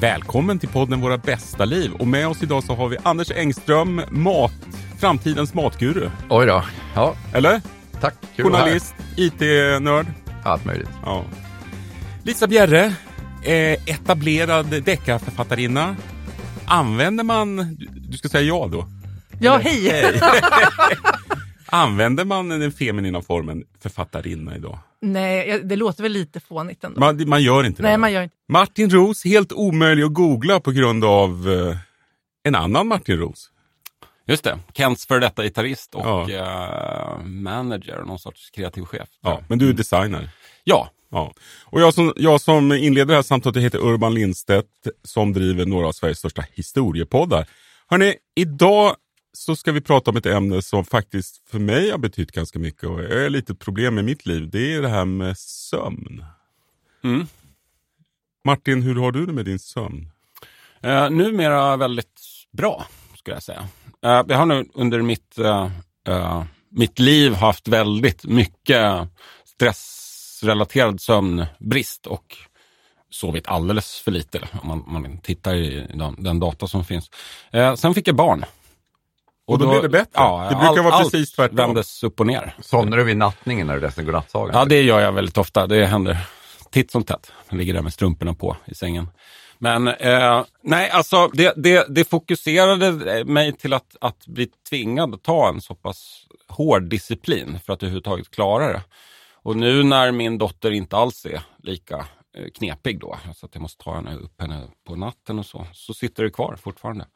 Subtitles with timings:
[0.00, 1.92] Välkommen till podden Våra bästa liv.
[1.92, 4.52] Och med oss idag så har vi Anders Engström, mat,
[4.98, 6.10] framtidens matguru.
[6.28, 6.64] Oj då.
[6.94, 7.60] Ja, Eller?
[8.00, 8.14] tack.
[8.36, 8.44] Kul.
[8.44, 10.06] Journalist, IT-nörd.
[10.44, 10.88] Allt möjligt.
[11.04, 11.24] Ja.
[12.22, 12.84] Lisa Bjerre,
[13.42, 15.96] eh, etablerad deckarförfattarinna.
[16.66, 17.76] Använder man,
[18.10, 18.86] du- ska säga ja då?
[19.40, 20.20] Ja, hej!
[21.70, 24.78] Använder man den feminina formen författarinna idag?
[25.00, 27.00] Nej, det låter väl lite fånigt ändå.
[27.00, 27.88] Man, man gör inte det.
[27.88, 28.36] Nej, man gör inte.
[28.48, 31.76] Martin Roos, helt omöjlig att googla på grund av eh,
[32.44, 33.50] en annan Martin Roos.
[34.26, 36.30] Just det, Kents för detta gitarrist och Ja.
[36.30, 39.08] eh, manager, någon sorts kreativ chef.
[39.20, 40.30] Ja, men du är designer.
[40.64, 41.32] ja, Ja.
[41.64, 44.66] Och jag som, jag som inleder det här samtalet jag heter Urban Lindstedt
[45.04, 47.46] som driver några av Sveriges största historiepoddar.
[47.88, 48.94] Hörrni, idag
[49.32, 52.84] så ska vi prata om ett ämne som faktiskt för mig har betytt ganska mycket
[52.84, 54.50] och är lite problem i mitt liv.
[54.50, 56.24] Det är det här med sömn.
[57.04, 57.26] Mm.
[58.44, 60.10] Martin, hur har du det med din sömn?
[60.82, 62.20] Eh, numera väldigt
[62.52, 63.68] bra, skulle jag säga.
[64.04, 65.70] Eh, jag har nu under mitt, eh,
[66.08, 69.08] eh, mitt liv haft väldigt mycket
[69.44, 72.36] stressrelaterad sömnbrist och
[73.10, 77.10] sovit alldeles för lite om man, man tittar i den, den data som finns.
[77.50, 78.44] Eh, sen fick jag barn.
[79.52, 80.10] Och då blev det bättre?
[80.14, 81.56] Ja, Det brukar vara allt precis tvärtom.
[81.56, 82.54] vändes upp och ner.
[82.60, 84.50] Somnar du vid nattningen när du läser godnattsagan?
[84.54, 85.66] Ja, det gör jag väldigt ofta.
[85.66, 86.16] Det händer
[86.70, 87.32] titt som tätt.
[87.48, 89.08] Jag ligger där med strumporna på i sängen.
[89.58, 95.22] Men eh, nej, alltså det, det, det fokuserade mig till att, att bli tvingad att
[95.22, 98.82] ta en så pass hård disciplin för att överhuvudtaget klara det.
[99.42, 102.06] Och nu när min dotter inte alls är lika
[102.54, 105.94] knepig då, så att jag måste ta henne upp henne på natten och så, så
[105.94, 107.06] sitter det kvar fortfarande.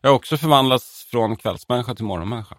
[0.00, 2.56] Jag har också förvandlats från kvällsmänniska till morgonmänniska.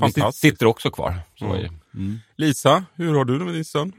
[0.00, 0.40] Fantastiskt.
[0.40, 1.14] sitter också kvar.
[1.34, 1.80] Så Mm.
[1.94, 2.20] mm.
[2.36, 3.92] Lisa, hur har du det med din sömn?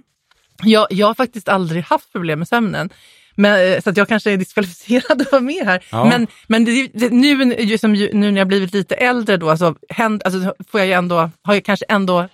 [0.64, 2.90] Jag, jag har faktiskt aldrig haft problem med sömnen.
[3.36, 5.86] Men, eh, så att jag kanske är diskvalificerad att vara med här.
[5.92, 6.06] Ja.
[6.06, 10.24] Men, men det, det, nu, ju nu när jag blivit lite äldre då, så händ,
[10.26, 12.28] alltså, får jag ju ändå, har jag kanske ändå,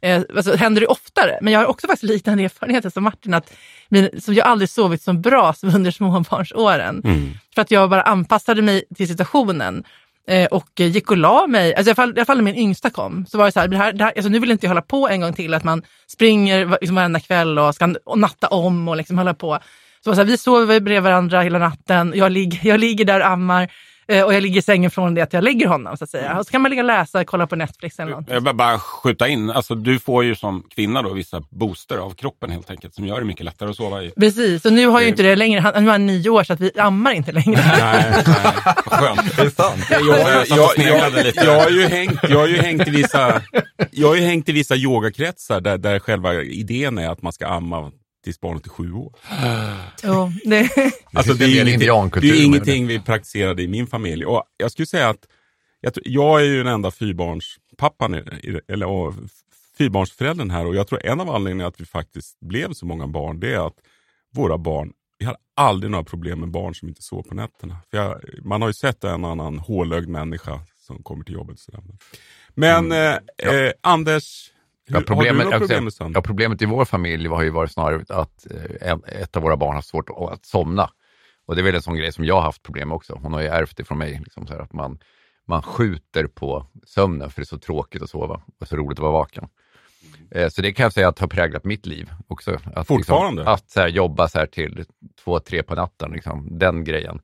[0.00, 1.38] eh, alltså, händer det oftare.
[1.42, 3.52] Men jag har också faktiskt liknande erfarenheter som Martin, att
[3.88, 7.02] min, så jag aldrig sovit så bra som under småbarnsåren.
[7.04, 7.30] Mm.
[7.54, 9.84] För att jag bara anpassade mig till situationen.
[10.28, 11.74] Eh, och gick och la mig.
[11.74, 13.60] Alltså i alla fall, i alla fall när min yngsta kom, så var det så
[13.60, 15.54] här, det här, det här alltså nu vill inte jag hålla på en gång till,
[15.54, 19.58] att man springer liksom varenda kväll och ska och natta om och liksom hålla på.
[20.04, 23.26] Så, så här, vi sover bredvid varandra hela natten, jag ligger, jag ligger där och
[23.26, 23.70] ammar
[24.10, 25.96] och jag ligger i sängen från det att jag lägger honom.
[25.96, 26.38] Så att säga.
[26.38, 28.34] Och så kan man ligga och läsa, kolla på Netflix eller någonting.
[28.34, 32.14] Jag vill bara skjuta in, alltså du får ju som kvinna då vissa booster av
[32.14, 34.10] kroppen helt enkelt som gör det mycket lättare att sova i.
[34.10, 36.52] Precis, och nu har ju inte det längre, han, nu är han nio år så
[36.52, 37.60] att vi ammar inte längre.
[37.80, 38.44] Nej, nej,
[38.86, 39.36] vad skönt.
[39.36, 39.86] Det är sant.
[39.90, 40.02] Jag,
[40.58, 41.44] Jag lite.
[41.44, 43.42] jag, har ju hängt, jag har ju hängt i vissa,
[43.90, 47.46] jag har ju hängt i vissa yogakretsar där, där själva idén är att man ska
[47.46, 47.90] amma
[48.24, 49.12] tills barnet är sju år.
[50.02, 50.70] jo, det,
[51.12, 54.24] Alltså, det, en är ingenting, det är ingenting vi praktiserade i min familj.
[54.24, 55.26] Och jag skulle säga att
[55.80, 58.14] jag, tror- jag är ju den enda fyrbarnspappan,
[58.68, 59.14] eller och,
[59.78, 63.40] fyrbarnsföräldern här och jag tror en av anledningarna att vi faktiskt blev så många barn,
[63.40, 63.76] det är att
[64.34, 67.76] våra barn, vi har aldrig några problem med barn som inte sov på nätterna.
[67.90, 71.52] För jag, man har ju sett en annan hålögd människa som kommer till jobbet.
[71.54, 71.82] och Sådär.
[72.54, 73.14] Men eh,
[73.52, 74.50] eh, Anders,
[74.90, 76.12] Ja, problemet, har du några jag problem kan med säga, sömn?
[76.14, 78.46] ja, problemet i vår familj har ju varit snarare att
[78.80, 80.90] eh, ett av våra barn har svårt att, somna.
[81.46, 83.18] Och det är väl en sån grej som jag har haft problem med också.
[83.22, 84.20] Hon har ju ärvt det från mig.
[84.24, 84.98] Liksom så här, att man,
[85.48, 89.02] man skjuter på sömnen för det är så tråkigt att sova och så roligt att
[89.02, 89.48] vara vaken.
[90.30, 92.58] Eh, Så det kan jag säga att har präglat mitt liv också.
[92.74, 93.42] Att, Fortfarande?
[93.42, 94.84] Liksom, att så här, jobba så här till
[95.24, 97.20] två, tre på natten, liksom, den grejen.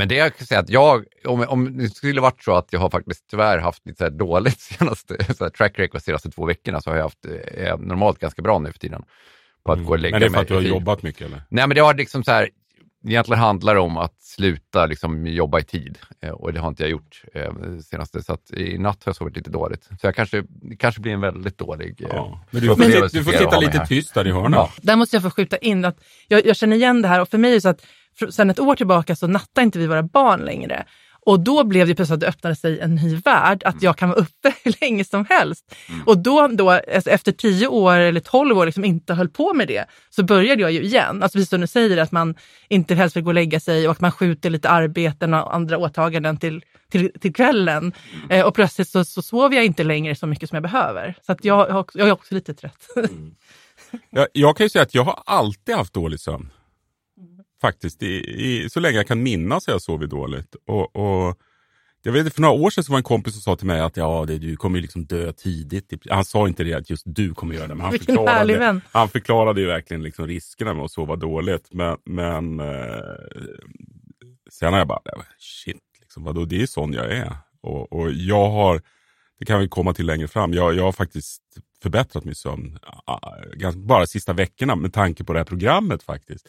[0.00, 2.80] Men det jag kan säga att jag, om, om det skulle varit så att jag
[2.80, 6.30] har faktiskt tyvärr haft lite så här dåligt senaste, så här track record de senaste
[6.30, 9.02] två veckorna så har jag haft eh, normalt ganska bra nu för tiden.
[9.64, 11.42] På att gå och lägga Men det är för att du har jobbat mycket eller?
[11.48, 12.48] Nej men det har liksom så här,
[13.06, 16.82] egentligen handlar det om att sluta liksom jobba i tid eh, och det har inte
[16.82, 17.52] jag gjort eh,
[17.84, 18.22] senaste.
[18.22, 19.84] Så att i natt har jag sovit lite dåligt.
[19.84, 20.44] Så jag kanske,
[20.78, 22.02] kanske blir en väldigt dålig...
[22.02, 22.44] eh, Ja.
[22.50, 23.86] Men du får, upplevelse sitta, du får sitta lite här.
[23.86, 24.58] tyst där i hörnet.
[24.58, 24.72] Ja.
[24.82, 27.38] Där måste jag få skjuta in att jag, jag känner igen det här och för
[27.38, 27.86] mig är det så att
[28.30, 30.84] sen ett år tillbaka så nattar inte vi våra barn längre.
[31.26, 34.08] Och då blev det plötsligt att det öppnade sig en ny värld, att jag kan
[34.08, 35.74] vara uppe hur länge som helst.
[36.06, 39.68] Och då, då alltså efter tio år eller tolv år liksom inte höll på med
[39.68, 41.22] det, så började jag ju igen.
[41.22, 42.34] Alltså precis som du säger, att man
[42.68, 45.78] inte helst vill gå och lägga sig och att man skjuter lite arbeten och andra
[45.78, 47.92] åtaganden till, till, till kvällen.
[48.30, 51.14] Eh, och plötsligt så, så sover jag inte längre så mycket som jag behöver.
[51.26, 52.88] Så att jag, jag är också lite trött.
[54.10, 56.50] Jag, jag kan ju säga att jag har alltid haft dålig sömn.
[57.60, 58.02] Faktiskt.
[58.02, 60.56] I, i, så länge jag kan minnas har jag sovit dåligt.
[60.66, 61.38] Och, och
[62.02, 63.96] jag vet, för några år sedan så var en kompis som sa till mig att
[63.96, 65.92] ja, det, du kommer ju liksom dö tidigt.
[66.10, 68.80] Han sa inte det att just du kommer göra det, men han, Vilken förklarade, vän.
[68.92, 71.68] han förklarade ju verkligen liksom riskerna med att sova dåligt.
[71.72, 73.00] Men, men eh,
[74.50, 75.00] sen har jag bara,
[75.38, 77.36] shit, liksom, vadå, det är sån jag är.
[77.60, 78.82] Och, och jag har,
[79.38, 81.42] det kan vi komma till längre fram, jag, jag har faktiskt
[81.82, 82.78] förbättrat min sömn
[83.74, 86.48] bara sista veckorna med tanke på det här programmet faktiskt.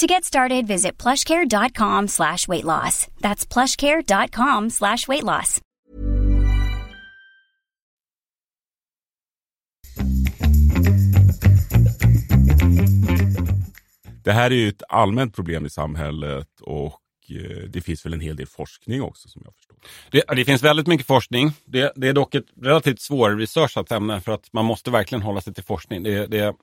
[0.00, 3.06] To get started, visit plushcare.com slash weight loss.
[3.20, 5.60] That's plushcare.com slash weight loss.
[14.24, 17.00] Det här är ju ett allmänt problem i samhället och
[17.30, 19.76] eh, det finns väl en hel del forskning också som jag förstår.
[20.10, 21.52] Det, det finns väldigt mycket forskning.
[21.64, 25.54] Det, det är dock ett relativt svårresearchat ämne för att man måste verkligen hålla sig
[25.54, 26.02] till forskning.
[26.02, 26.54] Det, det,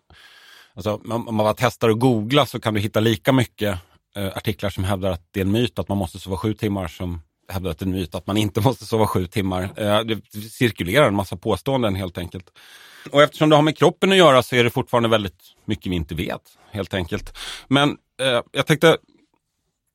[0.78, 3.80] alltså, om man bara testar att googla så kan du hitta lika mycket
[4.16, 6.88] eh, artiklar som hävdar att det är en myt att man måste sova sju timmar
[6.88, 9.64] som hävdar att det är en myt att man inte måste sova sju timmar.
[9.76, 12.50] Eh, det cirkulerar en massa påståenden helt enkelt.
[13.12, 15.96] Och eftersom det har med kroppen att göra så är det fortfarande väldigt mycket vi
[15.96, 16.42] inte vet
[16.72, 17.38] helt enkelt.
[17.68, 17.90] Men
[18.22, 18.98] eh, jag tänkte,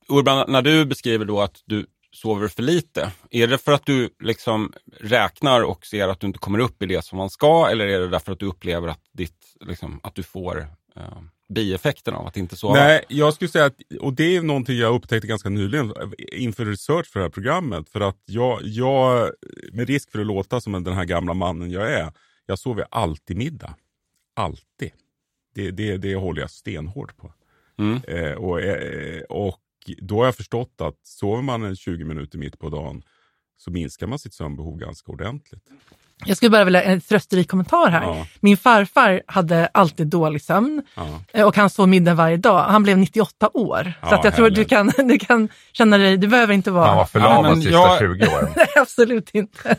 [0.08, 4.08] Urban, när du beskriver då att du sover för lite, är det för att du
[4.20, 7.86] liksom räknar och ser att du inte kommer upp i det som man ska eller
[7.86, 10.66] är det därför att du upplever att, ditt, liksom, att du får
[10.96, 12.74] eh, bieffekten av att inte sova?
[12.74, 15.94] Nej, jag skulle säga att, och det är någonting jag upptäckte ganska nyligen
[16.32, 17.88] inför research för det här programmet.
[17.88, 19.30] För att jag, jag
[19.72, 22.12] med risk för att låta som den här gamla mannen jag är,
[22.46, 23.74] jag sover alltid middag.
[24.34, 24.90] Alltid.
[25.54, 27.32] Det, det, det håller jag stenhårt på.
[27.78, 28.00] Mm.
[28.08, 29.58] Eh, och, eh, och
[30.02, 33.02] då har jag förstått att sover man en 20 minuter mitt på dagen
[33.56, 35.62] så minskar man sitt sömnbehov ganska ordentligt.
[36.24, 38.02] Jag skulle bara vilja en trösterik kommentar här.
[38.02, 38.26] Ja.
[38.40, 41.20] Min farfar hade alltid dålig sömn Ja.
[41.32, 42.62] eh, och han sov middag varje dag.
[42.64, 43.92] Han blev 98 år.
[44.02, 44.96] Ja, så att jag tror du härligt.
[44.96, 46.86] kan, du kan känna dig, du behöver inte vara...
[46.86, 48.48] Han var Ja, förlamad de sista jag- 20 åren.
[48.56, 49.76] Nej, absolut inte.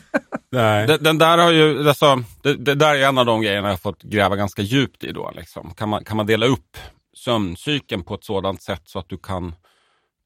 [0.52, 0.86] Nej.
[0.86, 3.72] Den, den där har ju, alltså, det, det där är en av de grejerna jag
[3.72, 5.32] har fått gräva ganska djupt i då.
[5.36, 5.74] Liksom.
[5.74, 6.76] Kan, man, kan man dela upp
[7.16, 9.54] sömncykeln på ett sådant sätt så att du kan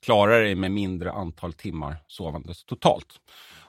[0.05, 3.07] klarar dig med mindre antal timmar sovandes totalt?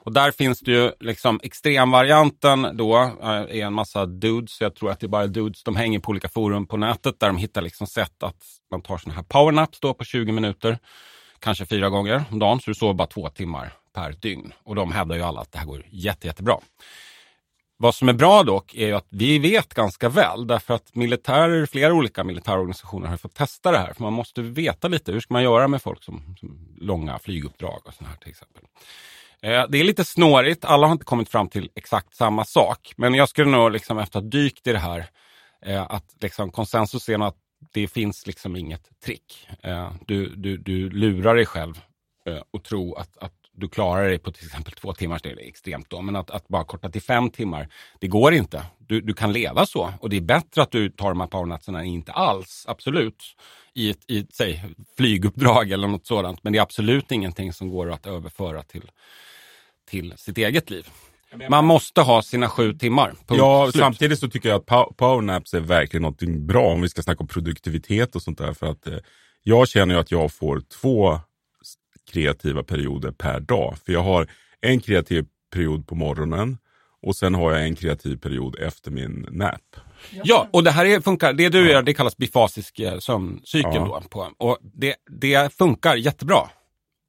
[0.02, 4.60] Och där finns det ju liksom extremvarianten då eh, är en massa dudes.
[4.60, 5.62] Jag tror att det är bara dudes.
[5.62, 8.98] De hänger på olika forum på nätet där de hittar liksom sätt att man tar
[8.98, 10.78] sådana här powernaps då på 20 minuter.
[11.38, 14.52] Kanske fyra gånger om dagen, så du sover bara två timmar per dygn.
[14.64, 16.58] Och de hävdar ju alla att det här går jätte, jättebra.
[17.82, 21.66] Vad som är bra dock är ju att vi vet ganska väl, därför att militärer,
[21.66, 23.92] flera olika militärorganisationer har fått testa det här.
[23.92, 27.80] För man måste veta lite, hur ska man göra med folk som, som långa flyguppdrag
[27.84, 28.62] och sådana här till exempel.
[29.42, 32.94] Eh, Det är lite snårigt, alla har inte kommit fram till exakt samma sak.
[32.96, 35.06] Men jag skulle nog liksom efter att ha dykt i det här,
[35.66, 37.36] eh, att liksom konsensus är att
[37.72, 39.48] det finns liksom inget trick.
[39.62, 41.80] Eh, Du, du, du lurar dig själv
[42.26, 45.48] eh, och tro att, att du klarar dig på till exempel två timmar, det är
[45.48, 47.68] extremt då, men att, att bara korta till fem timmar,
[48.00, 48.62] det går inte.
[48.78, 51.74] Du, du kan leva så och det är bättre att du tar de här powernatsen
[51.74, 53.22] än inte alls, absolut,
[53.74, 54.64] i ett, i ett säg,
[54.96, 56.42] flyguppdrag eller något sådant.
[56.44, 58.90] Men det är absolut ingenting som går att överföra till,
[59.90, 60.88] till sitt eget liv.
[61.50, 63.06] Man måste ha sina sju timmar.
[63.08, 63.80] Punkt Ja, slut.
[63.82, 67.20] samtidigt så tycker jag att pow- powernaps är verkligen något bra om vi ska snacka
[67.20, 68.52] om produktivitet och sånt där.
[68.52, 68.94] För att eh,
[69.42, 71.20] jag känner ju att jag får två
[72.10, 73.74] kreativa perioder per dag.
[73.84, 74.26] För jag har
[74.60, 76.58] en kreativ period på morgonen
[77.02, 79.76] Och sen har jag en kreativ period efter min nap.
[80.24, 83.70] Ja, och det här är, funkar, det du gör det kallas bifasisk eh, sömncykel.
[83.74, 84.00] Ja.
[84.02, 86.50] Då, på, och det, det funkar jättebra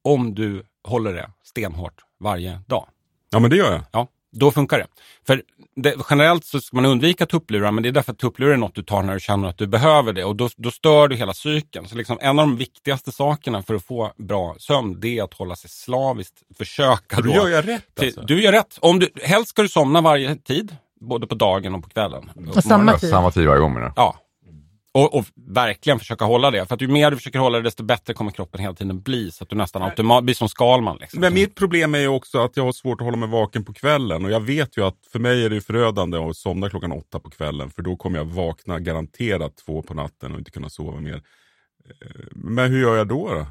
[0.04, 2.88] om du håller det stenhårt varje dag.
[3.30, 3.82] Ja men det gör jag.
[3.92, 4.86] Ja, då funkar det.
[5.26, 5.42] För
[5.76, 8.74] det, generellt så ska man undvika tupplurar, men det är därför att tupplurar är något
[8.74, 11.34] du tar när du känner att du behöver det och då, då stör du hela
[11.34, 11.88] cykeln.
[11.88, 15.34] Så liksom en av de viktigaste sakerna för att få bra sömn, det är att
[15.34, 17.30] hålla sig slaviskt, försöka Då då.
[17.34, 18.20] gör jag rätt till- alltså.
[18.22, 18.78] Du gör rätt.
[18.80, 22.30] Om du, helst ska du somna varje tid, både på dagen och på kvällen.
[22.56, 23.10] Och samma tid.
[23.10, 23.92] Samma tid varje gång menar du?
[23.96, 24.16] Ja.
[24.94, 26.66] Och, och verkligen försöka hålla det.
[26.66, 29.30] För att ju mer du försöker hålla det, desto bättre kommer kroppen hela tiden bli.
[29.30, 30.96] Så att du nästan automatiskt blir som Skalman.
[31.00, 31.20] Liksom.
[31.20, 33.72] Men mitt problem är ju också att jag har svårt att hålla mig vaken på
[33.72, 34.24] kvällen.
[34.24, 37.30] Och jag vet ju att för mig är det förödande att somna klockan åtta på
[37.30, 37.70] kvällen.
[37.70, 41.14] För då kommer jag vakna garanterat två på natten och inte kunna sova mer.
[41.14, 43.28] Eh, Men hur gör jag då?
[43.34, 43.46] då?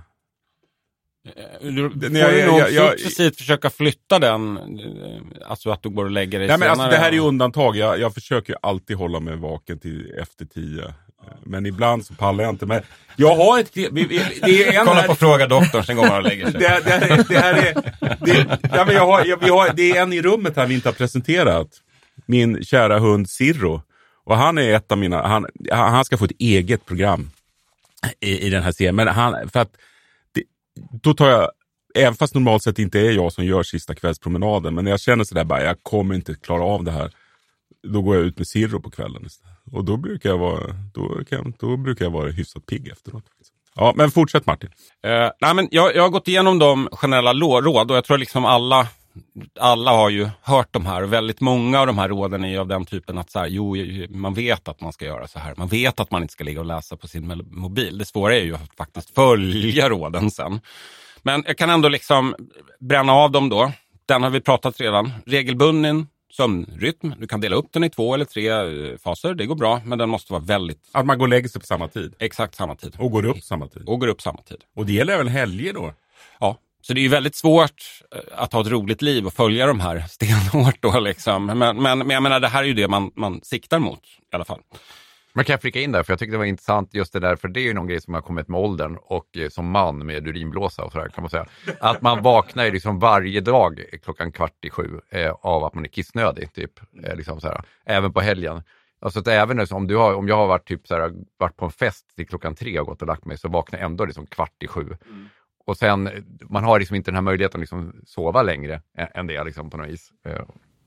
[1.62, 5.84] Du Det- får jag- ju nog jag- jag- successivt försöka flytta den, eh, alltså att
[5.84, 6.96] du går och lägger dig Nej, men alltså, senare.
[6.98, 7.76] det här är ju undantag.
[7.78, 10.94] Jag, jag försöker alltid hålla mig vaken till efter tio.
[11.28, 12.66] Eh, Men ibland så pallar jag inte.
[12.66, 12.82] Men
[13.16, 13.74] jag har ett...
[13.74, 16.60] Det är en Kolla här- på Fråga doktorn sen går man och lägger sig.
[16.60, 17.74] det, är, det här är...
[18.25, 20.74] Det, ja, men jag har, jag, vi har, det är en i rummet här vi
[20.74, 21.68] inte har presenterat.
[22.25, 23.82] Min kära hund Sirro.
[24.24, 25.28] Och han är ett av mina...
[25.28, 27.30] Han, han han ska få ett eget program
[28.20, 28.96] i, i den här serien.
[28.96, 29.72] Men han, för att...
[30.34, 30.44] Det,
[31.01, 31.50] då tar jag...
[31.96, 34.75] Även fast normalt sett inte är jag som gör sista kvällspromenaden.
[34.75, 37.12] Men när jag känner sådär bara, jag kommer inte klara av det här.
[37.88, 39.50] Då går jag ut med Sirro på kvällen istället.
[39.74, 43.24] Och då brukar jag vara, då kan, då brukar jag vara hyfsat pigg efteråt.
[43.75, 44.70] Ja, men fortsätt Martin.
[45.04, 48.46] Eh, nej, men jag, jag har gått igenom de generella råd och jag tror liksom
[48.46, 48.88] alla,
[49.60, 51.04] alla har ju hört de här.
[51.04, 53.48] Och väldigt många av de här råden är ju av den typen att så här,
[53.48, 53.75] jo,
[54.10, 55.54] man vet att man ska göra så här.
[55.58, 57.98] Man vet att man inte ska ligga och läsa på sin mobil.
[57.98, 60.62] Det svåra är ju att faktiskt följa råden sen.
[61.24, 62.36] Men jag kan ändå liksom
[62.80, 63.72] bränna av dem då.
[64.06, 65.12] Den har vi pratat redan.
[65.25, 67.14] Regelbunden sömnrytm.
[67.20, 69.34] Du kan dela upp den i två eller tre eh, faser.
[69.34, 71.68] Det går bra, men den måste vara väldigt Att man går och lägger sig på
[71.68, 72.16] samma tid.
[72.20, 72.96] exakt samma tid.
[73.00, 73.84] Och går upp samma tid.
[73.88, 74.58] Och går upp samma tid.
[74.76, 75.94] Och det gäller även helger då?
[76.40, 79.66] Ja, så det är ju väldigt svårt eh, att ha ett roligt liv och följa
[79.66, 81.46] de här stenhårt då liksom.
[81.46, 84.36] Men, men, men jag menar, det här är ju det man, man siktar mot i
[84.36, 84.60] alla fall.
[85.34, 87.36] Men kan jag flika in där, för jag tyckte det var intressant just det där,
[87.36, 90.06] för det är ju någon grej som har kommit med åldern och eh, som man
[90.06, 91.46] med urinblåsa och sådär kan man säga.
[91.80, 95.84] Att man vaknar ju liksom varje dag klockan kvart i sju eh, av att man
[95.84, 96.80] är kissnödig, typ.
[97.04, 97.62] Eh, liksom såhär.
[97.86, 98.64] Även på helgen.
[99.02, 101.66] Alltså att även liksom, om, du har, om jag har varit, typ såhär, varit på
[101.66, 104.26] en fest till klockan tre och gått och lagt mig så vaknar jag ändå liksom
[104.26, 104.98] kvart i sju.
[105.66, 106.14] Och sen, eh,
[106.50, 109.70] man har liksom inte den här möjligheten att liksom sova längre än, än det liksom
[109.70, 110.12] på något vis.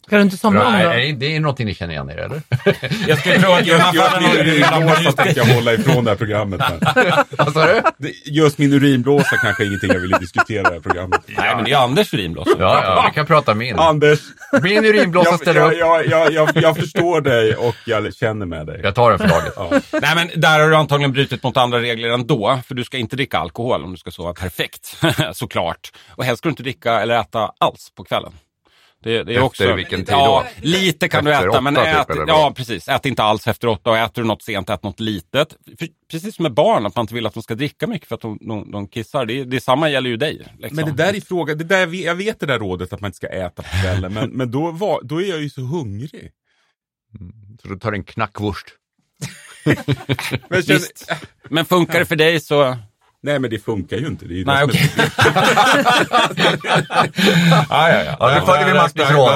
[0.07, 0.91] Ska du inte somna om är, då?
[0.91, 2.43] är det någonting ni känner igen er eller?
[3.09, 6.61] Jag skulle tro att Just, just min urinblåsa tänkte jag hålla ifrån det här programmet.
[7.31, 7.83] Vad sa du?
[8.25, 11.21] just min urinblåsa kanske är ingenting jag ville diskutera i det här programmet.
[11.27, 12.51] Nej, men det är Anders urinblåsa.
[12.59, 13.79] Ja, ja, vi kan prata min.
[13.79, 14.21] Anders,
[14.63, 15.79] Min urinblåsa jag, ställer jag, upp.
[15.79, 18.81] jag, jag, jag, jag förstår dig och jag känner med dig.
[18.83, 19.53] Jag tar den för laget.
[19.57, 19.71] Ja.
[20.01, 22.61] Nej, men där har du antagligen brutit mot andra regler ändå.
[22.67, 24.97] För du ska inte dricka alkohol om du ska sova perfekt,
[25.33, 25.93] såklart.
[26.11, 28.33] Och helst ska du inte dricka eller äta alls på kvällen.
[29.05, 30.67] Det, det är Efter också, vilken tid ja, då?
[30.69, 32.29] Lite kan Efter du äta, men typ, ät, vad?
[32.29, 32.89] ja, precis.
[32.89, 35.57] Ät inte alls efter åtta och äter du något sent, ät något litet.
[35.79, 38.15] För, precis som med barn, att man inte vill att de ska dricka mycket för
[38.15, 39.27] att de, de, de kissar.
[39.27, 40.47] Det, det samma gäller ju dig.
[40.59, 40.77] Liksom.
[40.77, 43.17] Men det där är frågan, det där, jag vet det där rådet att man inte
[43.17, 46.31] ska äta på kvällen, men, men då, var, då är jag ju så hungrig.
[47.63, 48.67] Så då tar du en knackwurst.
[50.49, 50.83] Men känner.
[51.49, 52.77] Men funkar det för dig så...
[53.25, 54.26] nej men det funkar ju inte.
[54.26, 54.90] Det är ju Nej, okej.
[57.69, 58.16] ja, ja, ja.
[58.21, 58.88] Ja, nu följer vi där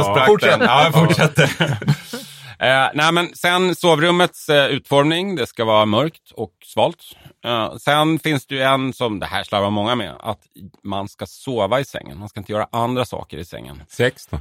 [0.02, 0.60] sprack Fortsätt.
[0.60, 1.78] Ja, jag fortsätter.
[2.60, 7.02] Eh, nej, men sen sovrummets eh, utformning, det ska vara mörkt och svalt.
[7.44, 10.40] Eh, sen finns det ju en som, det här slarvar många med, att
[10.84, 12.18] man ska sova i sängen.
[12.18, 13.82] Man ska inte göra andra saker i sängen.
[13.88, 14.40] Sex då?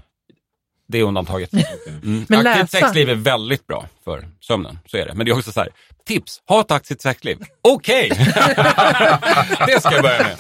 [0.88, 1.54] Det är undantaget.
[1.54, 2.26] Mm.
[2.30, 5.14] Men aktivt sexliv är väldigt bra för sömnen, så är det.
[5.14, 5.70] Men det är också så här,
[6.08, 7.38] tips, ha ett aktivt sexliv.
[7.62, 8.10] Okej!
[9.68, 10.38] det ska jag börja med.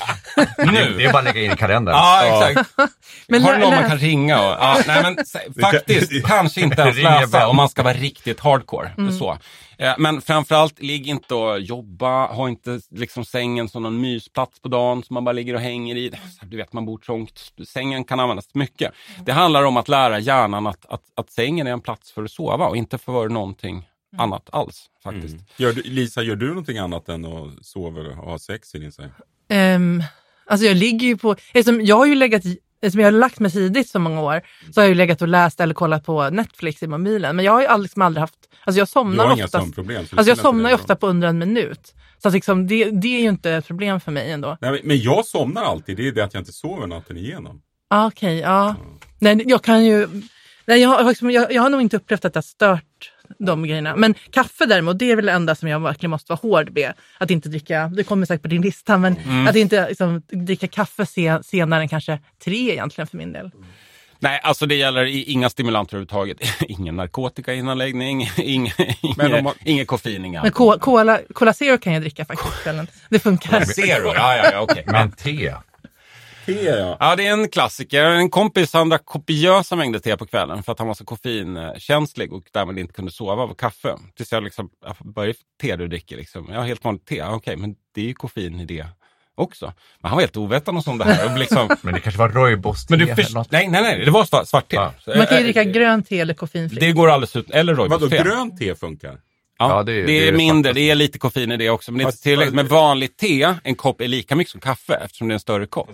[0.73, 0.95] Nu!
[0.97, 1.95] Det är bara att lägga in i kalendern.
[1.95, 2.69] Ja, exakt.
[3.27, 4.39] Men har du någon man kan ringa?
[4.39, 5.17] Och, ja, nej, men,
[5.61, 8.91] faktiskt, kanske inte ens läsa om man ska vara riktigt hardcore.
[8.97, 9.19] Mm.
[9.19, 9.37] Så.
[9.77, 12.27] Eh, Men framförallt, ligg inte och jobba.
[12.27, 15.95] Ha inte liksom sängen som någon mysplats på dagen som man bara ligger och hänger
[15.95, 16.11] i.
[16.43, 17.53] Du vet, man bor trångt.
[17.67, 18.91] Sängen kan användas till mycket.
[19.25, 22.31] Det handlar om att lära hjärnan att, att, att sängen är en plats för att
[22.31, 24.23] sova och inte för någonting Mm.
[24.23, 24.85] annat alls.
[25.03, 25.35] faktiskt.
[25.57, 28.91] Gör du, Lisa, gör du någonting annat än att sova och ha sex i din
[28.91, 29.09] säng?
[29.49, 30.03] Ehm,
[30.45, 32.43] alltså jag ligger ju på, eftersom jag har ju legat,
[32.81, 34.41] eftersom jag har lagt mig tidigt så många år,
[34.73, 37.35] så har jag ju legat och läst eller kollat på Netflix i mobilen.
[37.35, 39.77] Men jag har ju aldrig, liksom aldrig haft, alltså jag somnar oftast,
[40.17, 41.93] alltså jag somnar ofta på under en minut.
[42.23, 44.57] Så liksom, det, det är ju inte ett problem för mig ändå.
[44.61, 47.61] Nej, men- jag somnar alltid, det är det att jag inte sover natten igenom.
[47.89, 48.75] Ah, Okej, ja.
[49.19, 50.07] Nej, jag kan ju,
[50.65, 52.83] Nej, jag, har, liksom, jag, jag har nog inte upplevt att det har stört
[53.39, 53.95] de grejerna.
[53.95, 56.93] Men kaffe däremot, det är väl det enda som jag verkligen måste vara hård med.
[57.17, 59.47] Att inte dricka, det kommer säkert på din lista, men Mm.
[59.47, 63.51] att inte liksom, dricka kaffe sen, senare än kanske tre egentligen för min del.
[64.19, 66.37] Nej, alltså det gäller inga stimulanter överhuvudtaget.
[66.67, 68.73] ingen narkotikainanläggning, ingen,
[69.17, 72.87] Men om inget, koffein, inga Men cola, Zero kan jag dricka faktiskt kvällen.
[73.09, 73.61] Det funkar.
[73.61, 74.83] Zero, ja, ja, ja okej.
[74.87, 75.53] Men te.
[76.47, 76.97] Te ja.
[76.99, 78.03] Ja, det är en klassiker.
[78.03, 82.33] En kompis han drack kopiösa mängder te på kvällen för att han var så koffeinkänslig
[82.33, 83.95] och därmed inte kunde sova av kaffe.
[84.17, 86.17] Tills jag liksom, vad är te du dricker?
[86.17, 86.49] Liksom?
[86.53, 87.23] Ja, helt vanligt te.
[87.23, 88.85] Okej, men det är ju koffein i det
[89.35, 89.73] också.
[89.99, 91.31] Men han var helt ovetandes om det här.
[91.31, 93.51] Och liksom, Men det kanske var rooibos-te men du eller något.
[93.51, 94.75] nej, nej, nej, det var svart, svart te.
[94.75, 94.93] Ja.
[95.05, 96.79] Man kan ju äh, dricka grönt te eller koffeinfritt.
[96.79, 97.49] Det går alldeles ut.
[97.49, 98.23] Eller Vadå, rooibos-te.
[98.23, 99.17] grönt te funkar?
[99.59, 101.91] Ja, Ja, det det det är mindre, det är lite koffein i det också.
[101.91, 102.55] Men det är inte tillräckligt.
[102.55, 105.65] Men vanligt te, en kopp, är lika mycket som kaffe eftersom det är en större
[105.67, 105.89] kopp.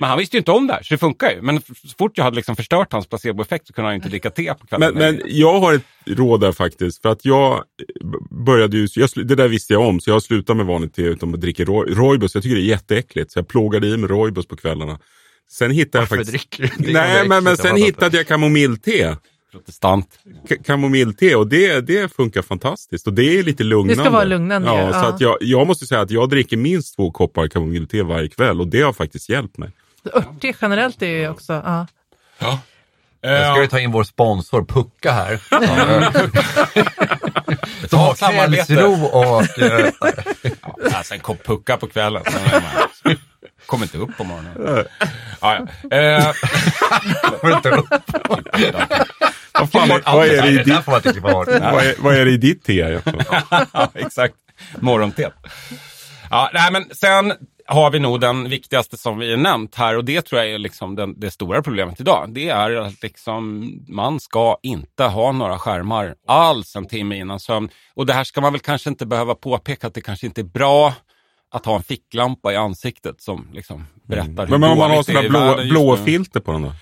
[0.00, 1.42] Men han visste ju inte om det här, så det funkar ju.
[1.42, 4.54] Men så fort jag hade liksom förstört hans placeboeffekt så kunde han inte dricka te
[4.54, 4.94] på kvällen.
[4.94, 7.02] Men, men jag har ett råd där faktiskt.
[7.02, 7.62] För att jag
[8.04, 11.02] b- började ju, jag, det där visste jag om, så jag slutade med vanligt te
[11.02, 12.34] utan att dricka ro- rooibos.
[12.34, 13.32] Jag tycker det är jätteäckligt.
[13.32, 14.98] Så jag plågade i mig rooibos på kvällarna.
[15.50, 16.50] Sen hittade Varför jag faktiskt...
[16.58, 16.92] dricker?
[16.92, 19.16] Nej, men, men sen hittade jag kamomillte.
[19.54, 20.08] Protestant.
[20.66, 23.06] Kamomillte och det, det funkar fantastiskt.
[23.06, 24.10] Och det är lite lugnande.
[24.10, 24.92] vara lugnande, Ja, ja.
[24.92, 28.60] Så att jag, jag måste säga att jag dricker minst två koppar kamomillte varje kväll
[28.60, 29.70] och det har faktiskt hjälpt mig.
[30.14, 31.52] Örtte generellt är ju också...
[31.64, 31.86] Ja.
[33.22, 35.40] Nu ska vi ta in vår sponsor Pucka här.
[37.80, 38.66] Så Ta samarbete.
[38.66, 39.58] kvällsro och...
[39.62, 39.90] eh,
[40.62, 42.22] Ja, alltså en kopp pucka på kvällen.
[42.26, 42.62] Sen
[43.04, 43.16] man,
[43.66, 44.84] kommer inte upp på morgonen.
[45.40, 45.58] Ja,
[45.90, 45.96] ja.
[45.98, 46.32] Eh,
[47.40, 47.86] får inte upp.
[49.58, 51.48] Vad, fan, är- vad, är det i ditt, får man inte klippa bort.
[51.48, 53.00] vad, är, vad är det i ditt te?
[53.94, 54.34] exakt.
[54.80, 55.32] Morgontet.
[56.30, 57.32] Ja, nej, men sen
[57.66, 60.58] har vi nog den viktigaste som vi har nämnt här och det tror jag är
[60.58, 62.28] liksom den, det stora problemet idag.
[62.34, 67.68] Det är att liksom, man ska inte ha några skärmar alls en timme innan sömn.
[67.94, 70.44] Och det här ska man väl kanske inte behöva påpeka att det kanske inte är
[70.44, 70.94] bra
[71.52, 75.28] att ha en ficklampa i ansiktet som liksom berättar hur Men om man har sådana
[75.28, 76.72] blå, blå filter på den då?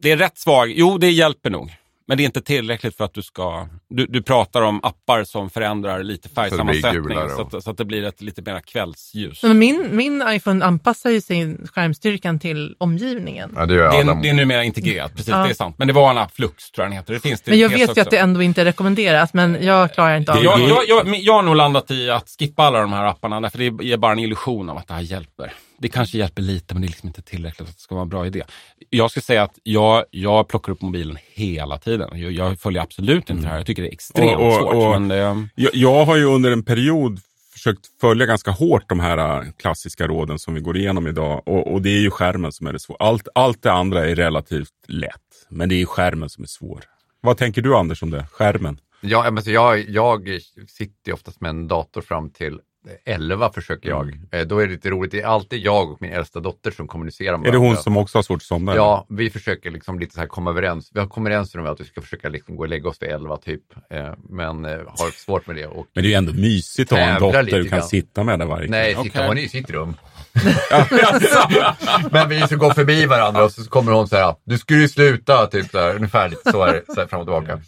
[0.00, 0.72] Det är rätt svag.
[0.76, 1.72] Jo, det hjälper nog.
[2.08, 3.68] Men det är inte tillräckligt för att du ska...
[3.88, 7.84] Du, du pratar om appar som förändrar lite färgsammansättning så, och- att, så att det
[7.84, 9.42] blir ett lite mer kvällsljus.
[9.42, 13.52] Men min, min iPhone anpassar ju sin skärmstyrkan till omgivningen.
[13.56, 14.12] Ja, det gör Det alla.
[14.12, 15.36] är, det är numera integrerat, precis Ja.
[15.44, 15.78] det är sant.
[15.78, 17.14] Men det var en app, Flux tror jag den heter.
[17.14, 18.00] Det finns det Men jag vet ju också.
[18.00, 20.62] att det ändå inte rekommenderas, men jag klarar inte av Det- det.
[20.62, 23.58] Jag, jag, jag, jag har nog landat i att skippa alla de här apparna, därför
[23.58, 25.52] det ger bara en illusion av att det här hjälper.
[25.82, 28.08] Det kanske hjälper lite, men det är liksom inte tillräckligt att det ska vara en
[28.08, 28.42] bra idé.
[28.90, 32.20] Jag ska säga att jag, jag plockar upp mobilen hela tiden.
[32.20, 33.56] Jag, jag följer absolut inte det här.
[33.56, 34.74] Jag tycker det är extremt Och- och- svårt.
[34.74, 37.20] och- men det, Jag, jag har ju under en period
[37.52, 41.42] försökt följa ganska hårt de här äh, klassiska råden som vi går igenom idag.
[41.48, 42.96] Och, och det är ju skärmen som är det svåra.
[43.00, 45.46] Allt, allt det andra är relativt lätt.
[45.48, 46.80] Men det är ju skärmen som är svår.
[47.20, 48.26] Vad tänker du Anders om det?
[48.32, 48.78] Skärmen?
[49.00, 50.28] Ja, men så jag, jag
[50.68, 52.58] sitter ju oftast med en dator fram till
[53.04, 54.02] 11 försöker jag.
[54.08, 54.18] Mm.
[54.32, 55.10] Eh, Då är det lite roligt.
[55.12, 57.82] Det är alltid jag och min äldsta dotter som kommunicerar med Är det hon varandra.
[57.82, 58.74] som också har svårt att somna?
[58.76, 60.90] Ja, vi försöker liksom lite så här komma överens.
[60.94, 63.08] Vi har kommit överens om att vi ska försöka liksom gå och lägga oss vid
[63.10, 63.62] 11 typ.
[63.90, 65.66] Eh, Men eh, har svårt med det.
[65.66, 67.88] Och, Men det är ju ändå mysigt att ha en dotter du kan grann.
[67.88, 68.70] sitta med där varje kväll.
[68.94, 69.94] nej, sitta hon är i sitt rum.
[72.10, 74.88] Men vi så går förbi varandra och så kommer hon så här, du skulle ju
[74.88, 77.60] sluta, typ så här, ungefär lite så här, så här fram och tillbaka.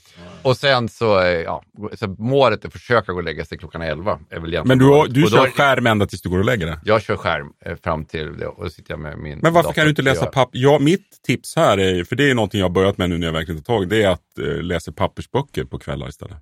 [0.42, 1.62] Och sen så, eh, ja,
[1.94, 4.18] så målet är att försöka gå och lägga sig klockan 11.
[4.30, 6.66] Är väl Men du, har- du kör är- skärm ända tills du går och lägger
[6.66, 6.76] dig?
[6.84, 9.84] Jag kör skärm eh, fram till det och sitter jag med min Men varför kan
[9.84, 10.48] du inte läsa Jag- papp?
[10.52, 13.26] Ja, mitt tips här är, för det är någonting jag har börjat med nu när
[13.26, 16.36] jag verkligen tar tag det är att eh, läsa pappersböcker på kvällar istället.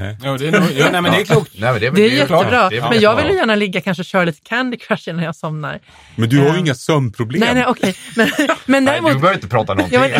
[0.00, 0.16] Nej.
[0.22, 1.50] ja, det är nog, ja, nej, men det är klokt.
[1.54, 2.68] Nej, men det, är, Det är ju jättebra.
[2.68, 5.80] Det är men jag vill gärna ligga kanske köra lite Candy Crush innan jag somnar.
[6.16, 6.58] Men du har ju Ja.
[6.58, 7.40] inga sömnproblem.
[7.40, 7.96] Nej, nej, okej.
[8.16, 8.28] Men,
[8.66, 9.20] men Nej, du däremot...
[9.20, 10.00] behöver inte prata någonting.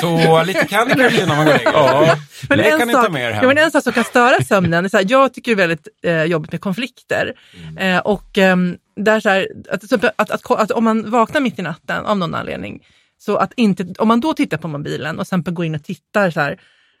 [0.00, 2.16] Så lite Candy Crush innan man går och lägger ja,
[2.48, 4.84] Men Det en, kan sak, med er ja, men en sak som kan störa sömnen,
[4.84, 7.32] är så här, jag tycker det är väldigt eh, jobbigt med konflikter.
[7.78, 11.62] Eh, och ehm, där så här, att, att, att, att, om man vaknar mitt i
[11.62, 12.80] natten av någon anledning,
[13.18, 16.30] så att inte, om man då tittar på mobilen och sen går in och tittar
[16.30, 16.58] så här,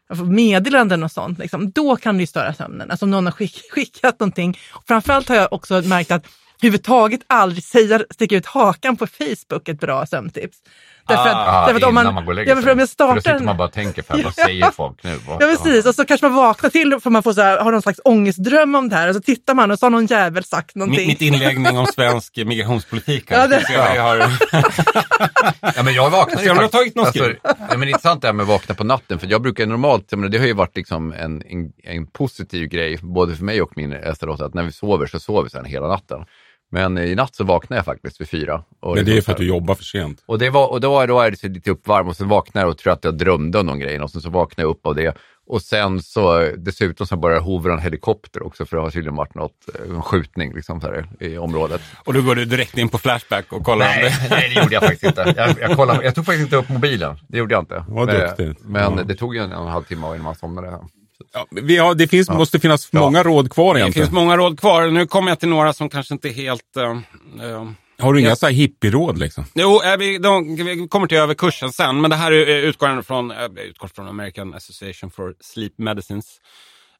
[0.08, 2.90] Alltså, meddelanden och sånt, liksom, då kan det ju störa sömnen.
[2.90, 4.58] Alltså om någon har skick, skickat någonting.
[4.72, 6.26] Och framförallt har jag också märkt att
[6.62, 10.58] överhuvudtaget aldrig säga, sticka ut hakan på Facebook ett bra sömntips.
[11.08, 12.78] Därför att, Ah, därför att om man, man går och lägger ja, men för om
[12.78, 12.96] jag sig.
[12.96, 15.18] För då startar sitter man bara och tänker, för vad säger folk nu?
[15.28, 17.72] Vad- Ja precis, och så kanske man vaknar till för man får så här, har
[17.72, 20.44] någon slags ångestdröm om det här och så tittar man och så har någon jävel
[20.44, 21.08] sagt Mitt, någonting.
[21.08, 23.30] mitt inläggning om svensk migrationspolitik.
[23.30, 23.38] Här.
[23.38, 24.16] Ja, det- Så jag har,
[25.76, 28.22] Ja, men jag vaknar om du har tagit någon alltså, ja, men det är intressant
[28.22, 30.46] det här med att vakna på natten, för jag brukar normalt, jag menar, det har
[30.46, 34.54] ju varit liksom en, en, en positiv grej, både för mig och min dotter, att
[34.54, 36.24] när vi sover så sover vi sen hela natten.
[36.70, 38.62] Men i natt så vaknade jag faktiskt vid fyra.
[38.80, 40.22] Och Men det är för att du jobbar för sent.
[40.26, 42.70] Och, det var, och då, då är det så lite uppvarm och sen vaknade jag
[42.70, 44.94] och tror att jag drömde om någon grej och sen så vaknade jag upp av
[44.94, 45.16] det.
[45.46, 49.34] Och sen så dessutom så började hovra en helikopter också för det har tydligen varit
[49.34, 51.80] något, eh, en skjutning liksom så här, i området.
[52.04, 54.28] Och då går du direkt in på Flashback och kollar om Nej, det.
[54.30, 55.34] nej, det gjorde jag faktiskt inte.
[55.36, 57.16] Jag, jag, kollade, jag tog faktiskt inte upp mobilen.
[57.28, 57.84] Det gjorde jag inte.
[57.88, 58.60] Vad men duktigt.
[58.64, 59.02] men Ja.
[59.04, 60.78] det tog ju en, en och en halv timme innan man somnade.
[61.32, 64.06] Ja, vi har, det finns, måste finnas många råd kvar Det egentligen.
[64.06, 64.86] finns många råd kvar.
[64.90, 66.76] Nu kommer jag till några som kanske inte är helt...
[66.76, 68.36] eh, Har du inga Ja.
[68.36, 69.44] så här hippieråd liksom?
[69.54, 73.30] Jo, eh, vi, de, vi kommer till överkursen sen, men det här är, utgår från,
[73.58, 76.26] utgår från American Association for Sleep Medicines.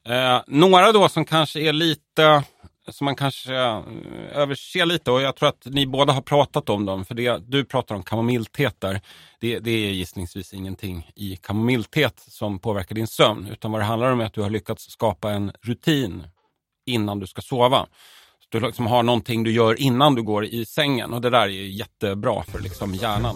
[0.09, 2.43] Eh, några då som kanske är lite,
[2.89, 3.81] som man kanske eh,
[4.31, 7.65] överser lite och jag tror att ni båda har pratat om dem, för det, du
[7.65, 9.01] pratar om kamomillteet där.
[9.39, 14.11] Det, det är gissningsvis ingenting i kamomillteet som påverkar din sömn, utan vad det handlar
[14.11, 16.27] om är att du har lyckats skapa en rutin
[16.85, 17.87] innan du ska sova.
[18.39, 21.41] Så du liksom har någonting du gör innan du går i sängen och det där
[21.41, 23.35] är ju jättebra för liksom hjärnan.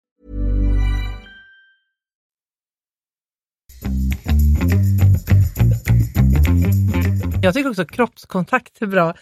[7.43, 9.13] Jag tycker också kroppskontakt är bra.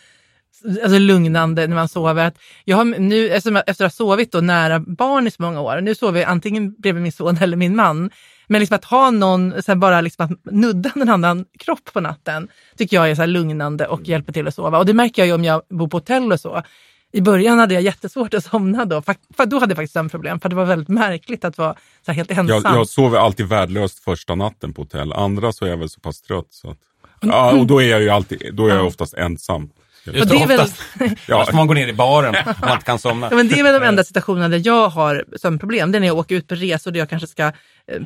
[0.83, 2.25] Alltså lugnande när man sover.
[2.25, 5.81] Att jag har nu, efter att ha sovit då nära barn i så många år,
[5.81, 8.09] nu sover jag antingen bredvid min son eller min man.
[8.47, 12.47] Men liksom att ha någon, så bara liksom att nudda en annan kropp på natten,
[12.77, 14.77] tycker jag är så lugnande och hjälper till att sova.
[14.77, 16.63] Och det märker jag ju om jag bor på hotell och så.
[17.11, 20.49] I början hade jag jättesvårt att somna då, för då hade jag faktiskt sömnproblem, för
[20.49, 22.61] det var väldigt märkligt att vara så här helt ensam.
[22.63, 25.13] Jag, jag sover alltid värdelöst första natten på hotell.
[25.13, 26.47] Andra så är jag väl så pass trött.
[26.49, 26.79] Så att,
[27.21, 29.69] ja, och då är jag ju alltid, då är jag oftast ensam.
[30.05, 31.17] Och det är väl-.
[31.27, 31.47] Ja.
[31.53, 33.27] Man gå ner i baren om man inte kan somna.
[33.31, 35.91] Ja, men det är väl de enda situationerna där jag har sömnproblem.
[35.91, 37.51] Det är när jag åker ut på resor där jag kanske ska eh,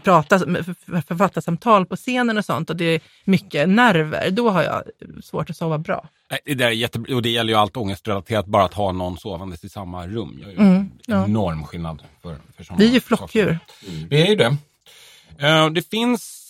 [0.03, 4.29] prata, för- författarsamtal på scenen och sånt och det är mycket nerver.
[4.31, 4.83] Då har jag
[5.23, 6.09] svårt att sova bra.
[6.45, 6.99] Det, där är jätte...
[7.15, 10.39] och det gäller ju allt ångestrelaterat, bara att ha någon sovandes i samma rum.
[10.41, 11.25] gör ju Mm, ja.
[11.25, 12.03] enorm skillnad.
[12.21, 13.59] För, för Vi är ju flockdjur.
[14.09, 14.55] Vi är ju det.
[15.39, 16.42] Eh, det finns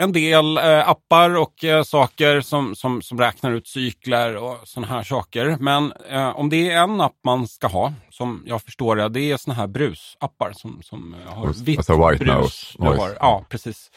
[0.00, 4.86] en del eh, appar och eh, saker som, som, som räknar ut cykler och sådana
[4.86, 5.56] här saker.
[5.60, 9.20] Men eh, om det är en app man ska ha, som jag förstår det, det
[9.20, 12.26] är sådana här brusappar som, som eh, har Alltså vitt white brus.
[12.26, 13.90] noise, Du har, ja, precis.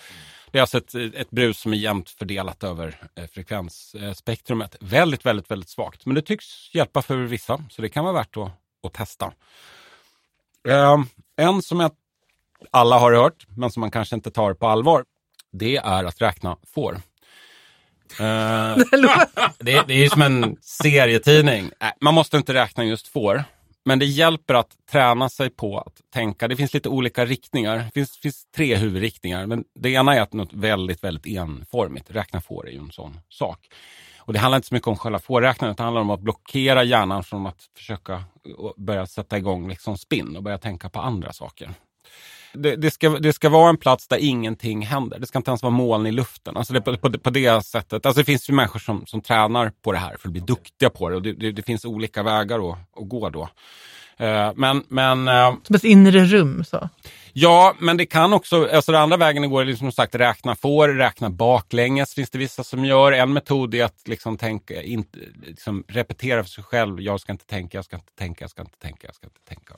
[0.51, 4.75] Det är alltså ett, ett brus som är jämnt fördelat över eh, frekvensspektrumet.
[4.79, 6.05] Väldigt, väldigt, väldigt svagt.
[6.05, 8.51] Men det tycks hjälpa för vissa, så det kan vara värt att,
[8.87, 9.31] att testa.
[10.67, 10.97] Eh,
[11.37, 11.91] en som jag
[12.71, 15.03] alla har hört, men som man kanske inte tar på allvar,
[15.53, 16.93] det är att räkna får.
[18.19, 18.77] Eh,
[19.59, 21.71] det, det är som en serietidning.
[21.79, 23.43] Äh, man måste inte räkna just får,
[23.85, 26.47] men det hjälper att träna sig på att tänka.
[26.47, 27.77] Det finns lite olika riktningar.
[27.77, 32.11] Det finns, finns tre huvudriktningar, men det ena är att något väldigt, väldigt enformigt.
[32.11, 33.59] Räkna får är ju en sån sak.
[34.25, 37.23] Och det handlar inte så mycket om själva fåräknandet, det handlar om att blockera hjärnan
[37.23, 38.23] från att försöka
[38.77, 41.73] börja sätta igång liksom spinn och börja tänka på andra saker.
[42.53, 45.19] Det, det, ska, det ska vara en plats där ingenting händer.
[45.19, 46.57] Det ska inte ens vara moln i luften.
[46.57, 48.05] Alltså det, på, på, på det sättet.
[48.05, 50.89] Alltså det finns ju människor som, som tränar på det här för att bli duktiga
[50.89, 51.15] på det.
[51.15, 53.49] Och det, det, det finns olika vägar att, att gå då.
[54.17, 56.63] Eh, men, men, eh, Som ett inre rum.
[56.63, 56.89] Så.
[57.33, 60.89] ja, men det kan också, alltså den andra vägen går liksom som sagt räkna får,
[60.89, 63.11] räkna baklänges finns det vissa som gör.
[63.11, 67.01] En metod är att liksom tänka, inte, liksom repetera för sig själv.
[67.01, 69.41] Jag ska inte tänka, jag ska inte tänka, jag ska inte tänka, jag ska inte
[69.47, 69.73] tänka.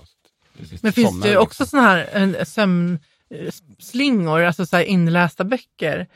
[0.81, 6.07] Men finns det jag också såna här eh, sömnslingor, alltså så inlästa böcker?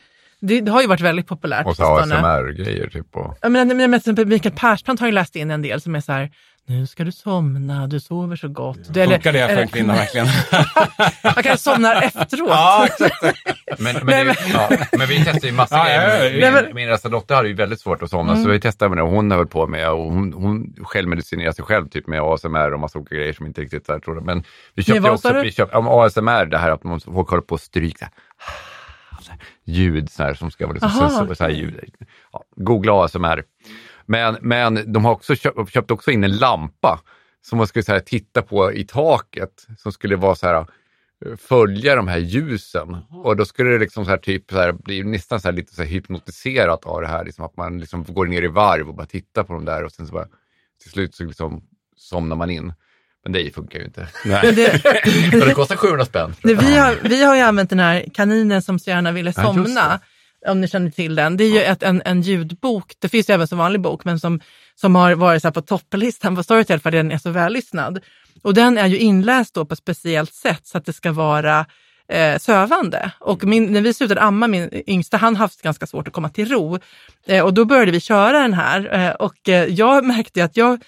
[0.42, 1.66] Det, det har ju varit väldigt populärt.
[1.66, 1.84] Och så.
[1.84, 3.16] ASMR-grejer typ.
[3.16, 3.52] Och...
[3.52, 6.12] Menar, men, men, exempel Mikael Persbrandt har ju läst in en del som är så
[6.12, 6.32] här,
[6.70, 8.94] nu ska du somna, du sover så gott.
[8.94, 10.28] Du, Funkar det för en kvinna verkligen?
[11.24, 12.50] Man kanske somnar efteråt.
[12.50, 12.88] Ja.
[13.80, 16.18] Men, men, Nej, det, ja, men vi testade ju massa Ja, ja, ja.
[16.30, 16.52] grejer.
[16.52, 18.44] Nej, Min, min äldsta dotter hade ju väldigt svårt att somna, Mm.
[18.44, 19.02] så vi testade med det.
[19.10, 23.00] Hon höll på med, och hon, hon självmedicinerar sig själv typ med ASMR och massa
[23.00, 24.26] olika grejer som inte riktigt så här, tror jag.
[24.26, 24.44] Men
[24.76, 27.54] vi köpte sa också, vi köpte, ja, ASMR, det här att man folk håller på
[27.56, 28.10] och stryka.
[29.22, 31.80] Så här, ljud så här, som ska vara liksom, Aha, så, så, så här, ljud.
[32.34, 33.44] Ja, googla ASMR.
[34.10, 37.02] Men, men de har också köpt, köpt också in en lampa
[37.42, 41.36] som man skulle så här, titta på i taket som skulle vara så här eh,
[41.38, 42.98] följa de här ljusen.
[43.10, 45.76] Och då skulle det liksom så här, typ så här, bli nästan så här, lite
[45.76, 47.26] så här hypnotiserat av det här.
[47.26, 49.92] Liksom att man liksom går ner i varv och bara tittar på dem där och
[49.92, 50.28] sen så bara
[50.82, 51.64] till slut så liksom
[51.98, 52.74] somnar man in.
[53.24, 54.08] Men det funkar ju inte.
[54.26, 54.82] Men det,
[55.46, 56.36] det kostar 700 spänn.
[56.44, 59.44] det, vi, har, vi har ju använt den här kaninen som så gärna ville Ja,
[59.44, 60.00] somna.
[60.48, 61.38] Om ni känner till den.
[61.38, 64.20] Det är ju ett, en, en ljudbok, det finns ju även som vanlig bok, men
[64.20, 64.40] som,
[64.76, 68.00] som har varit så på topplistan på Storytel för den är så vällyssnad.
[68.42, 71.66] Och den är ju inläst då på ett speciellt sätt så att det ska vara
[72.10, 73.12] eh, sövande.
[73.20, 76.30] Och min, när vi slutade amma, min yngsta, han har haft ganska svårt att komma
[76.30, 76.80] till ro.
[77.28, 80.84] Eh, och då började vi köra den här eh, och eh, jag märkte att jag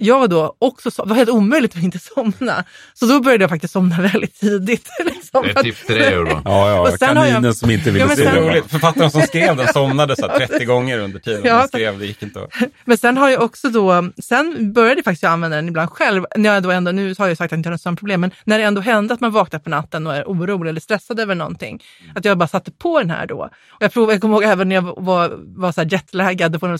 [0.00, 2.64] jag då också so- det var helt omöjligt att inte somna.
[2.94, 4.88] Så då började jag faktiskt somna väldigt tidigt.
[5.04, 5.42] liksom.
[5.42, 6.42] Det är tips till dig, Urban.
[6.44, 8.40] Ja, ja, Och sen har kaninen jag- som inte ville Ja, sen- det.
[8.50, 8.70] Roligt.
[8.70, 11.54] Författaren som skrev den somnade så här 30 gånger under tiden Ja.
[11.58, 11.98] han skrev.
[11.98, 12.50] Det gick inte att...
[12.84, 16.24] Men sen har jag också då, sen började jag faktiskt jag använda den ibland själv.
[16.36, 17.98] När jag då ändå, nu har jag ju sagt att jag inte har något sådant
[17.98, 20.80] problem, men när det ändå hände att man vaknar på natten och är orolig eller
[20.80, 21.82] stressad över någonting,
[22.14, 23.38] att jag bara satte på den här då.
[23.70, 26.66] Och jag, provade, jag kommer ihåg även när jag var, var så här jetlaggad på
[26.66, 26.78] någon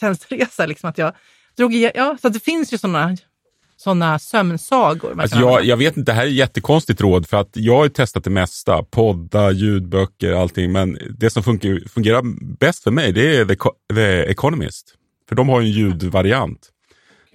[0.00, 1.12] tjänsteresa, liksom, att jag
[1.56, 3.16] drog i, ja, så det finns ju sådana
[3.76, 5.20] såna sömnsagor.
[5.20, 7.84] Alltså jag, jag vet inte, det här är ett jättekonstigt råd för att jag har
[7.84, 8.82] ju testat det mesta.
[8.82, 10.72] Poddar, ljudböcker, allting.
[10.72, 12.22] Men det som funkar, fungerar
[12.58, 13.56] bäst för mig det är The,
[13.94, 14.94] The Economist.
[15.28, 16.70] För de har ju en ljudvariant.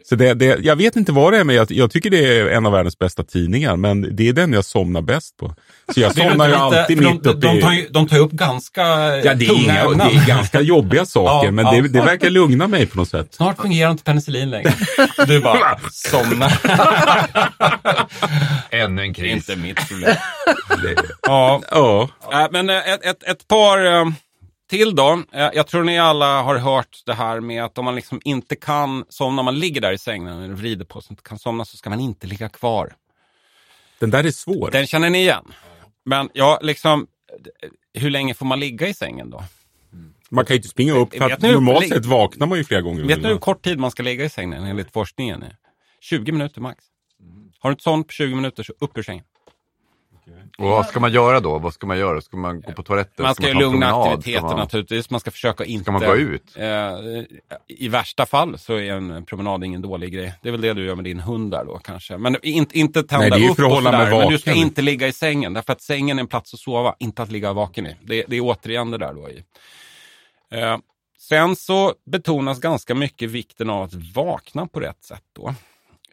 [0.06, 2.48] Så det, det, jag vet inte vad det är, men jag, jag tycker det är
[2.50, 3.76] en av världens bästa tidningar.
[3.76, 5.56] Men det är den jag somnar bäst på.
[5.94, 7.62] Så jag somnar ju alltid för mitt de, uppe de, i...
[7.62, 10.08] tar ju, de tar upp ganska Ja, det är, tunga inga, ämnen.
[10.08, 11.72] det är ganska jobbiga saker, Ja, men ja.
[11.72, 13.28] det, det verkar lugna mig på något sätt.
[13.34, 14.74] Snart fungerar inte penicillin längre.
[15.28, 16.60] Du bara somnar.
[18.70, 19.32] Ännu en kris.
[19.32, 20.16] inte mitt problem.
[21.28, 24.06] Ja, Ja, Äh, men äh, ett, ett, ett par äh,
[24.70, 25.24] till då.
[25.34, 28.56] Äh, jag tror ni alla har hört det här med att om man liksom inte
[28.56, 31.66] kan somna, om man ligger där i sängen och vrider på sig inte kan somna
[31.66, 32.96] så ska man inte ligga kvar.
[34.00, 34.72] den där är svår.
[34.72, 35.46] Den känner ni igen.
[36.06, 37.08] Men ja, liksom,
[37.62, 37.70] eh,
[38.02, 39.44] hur länge får man ligga i sängen då?
[40.30, 43.04] Man kan ju inte springa upp, för att normalt sett vaknar man ju flera gånger.
[43.04, 45.44] Vet ni hur kort tid man ska ligga i sängen enligt forskningen?
[46.02, 46.84] 20 minuter max.
[47.60, 49.24] Har du inte sånt på 20 minuter så upp ur sängen.
[50.58, 51.60] Och vad ska man göra då?
[51.60, 52.22] Vad ska man göra?
[52.22, 53.24] Ska man gå på toaletten?
[53.24, 54.06] Man ska ta en lugna promenad?
[54.06, 55.10] Ska aktiviteter man- naturligtvis.
[55.10, 55.92] Man ska försöka inte...
[55.92, 56.44] man gå ut?
[56.56, 56.66] Eh,
[57.68, 60.34] I värsta fall så är en promenad ingen dålig grej.
[60.42, 62.18] Det är väl det du gör med din hund där då kanske.
[62.18, 64.10] Men inte, inte tända Nej, upp och sådär.
[64.10, 65.54] Men du ska inte ligga i sängen.
[65.54, 67.96] Därför att sängen är en plats att sova, inte att ligga vaken i.
[68.02, 69.44] Det, det är återigen det där då i.
[70.52, 70.78] Eh,
[71.20, 75.54] sen så betonas ganska mycket vikten av att vakna på rätt sätt då.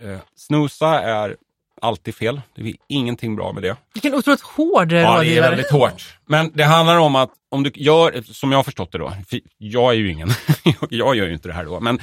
[0.01, 1.37] Eh, snusa är
[1.81, 2.41] alltid fel.
[2.55, 3.77] Det är ingenting bra med det.
[3.95, 5.51] Vilken otroligt hård Ja, det är rådgivare.
[5.51, 6.19] väldigt hårt.
[6.27, 9.41] Men det handlar om att om du gör, som jag har förstått det då, för
[9.59, 10.29] jag är ju ingen,
[10.91, 12.01] jag gör ju inte det här då, men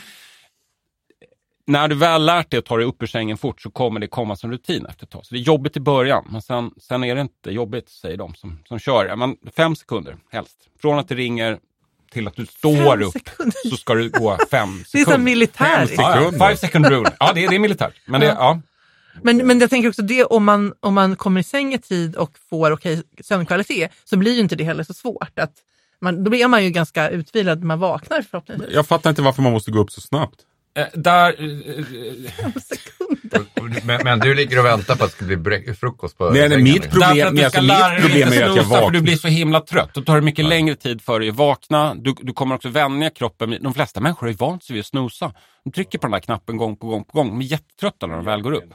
[1.67, 4.07] när du väl lärt dig att ta dig upp ur sängen fort så kommer det
[4.07, 5.25] komma som rutin efter ett tag.
[5.25, 8.35] Så det är jobbigt i början, men sen, sen är det inte jobbigt, säger de
[8.35, 9.15] som, som kör.
[9.15, 10.57] Men fem sekunder helst.
[10.81, 11.57] Från att det ringer
[12.11, 13.69] till att du står Fem upp sekunder.
[13.69, 14.91] så ska det gå fem sekunder.
[14.91, 15.85] Det är som militär.
[15.85, 16.21] Fem Ja, ja.
[16.23, 16.47] sekunder.
[16.47, 17.11] Five second rule.
[17.19, 17.93] Ja, det är, det är militärt.
[18.05, 18.61] Men det, ja.
[19.21, 22.15] Men, men jag tänker också det, om man, om man kommer i säng i tid
[22.15, 25.39] och får okej sömnkvalitet så blir ju inte det heller så svårt.
[25.39, 25.53] Att
[26.01, 28.69] man, då blir man ju ganska utvilad när man vaknar förhoppningsvis.
[28.73, 30.35] Jag fattar inte varför man måste gå upp så snabbt.
[30.77, 31.45] Eh, Där, eh,
[33.35, 36.49] eh, Men, men du ligger och väntar på att det ska bli frukost på Nej,
[36.49, 39.01] nej, mitt problem- du alltså, ska mitt problem är att jag snusa, för du vaknar.
[39.01, 39.89] blir så himla trött.
[39.93, 41.95] Då tar det mycket längre tid för dig att vakna.
[41.95, 43.57] Du, du kommer också vänja kroppen.
[43.61, 45.33] De flesta människor ju vant sig vid att snusa.
[45.63, 47.29] De trycker på den där knappen gång på gång på gång.
[47.29, 48.73] De är jättetrötta när de väl går upp.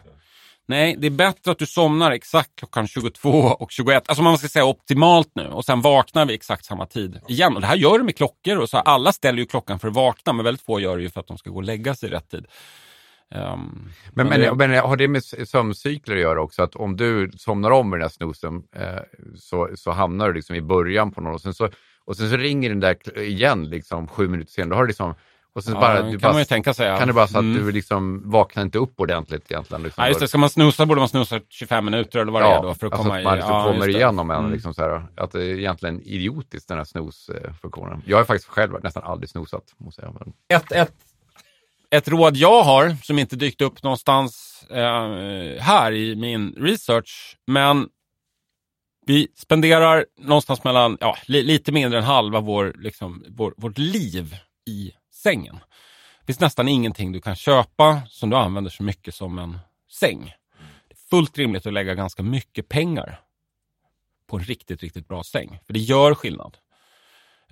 [0.68, 4.08] Nej, det är bättre att du somnar exakt klockan 22 och 21.
[4.08, 7.54] Alltså man ska säga optimalt nu och sen vaknar vi exakt samma tid igen.
[7.54, 8.76] Och det här gör du med klockor och så.
[8.78, 11.26] Alla ställer ju klockan för att vakna men väldigt få gör det ju för att
[11.26, 12.46] de ska gå och lägga sig i rätt tid.
[13.34, 16.62] Um, Men, men, det- men har det med sömncykler att göra också?
[16.62, 19.02] Att om du somnar om med den här snosen eh,
[19.38, 21.68] så, så hamnar du liksom i början på någon och sen så,
[22.04, 24.70] och sen så ringer den där igen liksom sju minuter senare.
[24.70, 25.14] Då har du liksom,
[25.54, 26.98] och sen Ja, bara, kan bara, man ju tänka sig, ja.
[26.98, 27.64] Kan det bara så att Mm.
[27.66, 29.82] du liksom vaknar inte upp ordentligt egentligen?
[29.82, 30.28] Liksom, Ja, just det.
[30.28, 32.92] Ska man snusa borde man snusa 25 minuter eller vad det är då för att
[32.92, 33.36] alltså komma att man i...
[33.36, 34.38] liksom ja, kommer igenom en.
[34.38, 34.52] Mm.
[34.52, 38.02] Liksom så här, att det är egentligen idiotiskt den här snosfunktionen.
[38.06, 39.62] Jag har faktiskt själv nästan aldrig snosat.
[39.76, 40.32] Måste jag, men...
[40.58, 40.94] ett, ett,
[41.90, 47.88] ett råd jag har som inte dykt upp någonstans eh, här i min research, men
[49.06, 54.36] vi spenderar någonstans mellan, ja, li, lite mindre än halva vår, liksom, vår, vårt liv
[54.70, 55.58] i sängen.
[56.20, 59.58] Det finns nästan ingenting du kan köpa som du använder så mycket som en
[59.90, 60.34] säng.
[60.88, 63.20] Det är fullt rimligt att lägga ganska mycket pengar
[64.26, 65.58] på en riktigt, riktigt bra säng.
[65.66, 66.56] För det gör skillnad.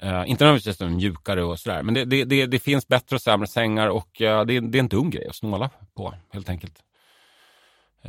[0.02, 3.22] Uh, inte nödvändigtvis en mjukare och sådär, men det, det, det, det finns bättre och
[3.22, 6.82] sämre sängar och uh, det, det är en dum grej att snåla på helt enkelt.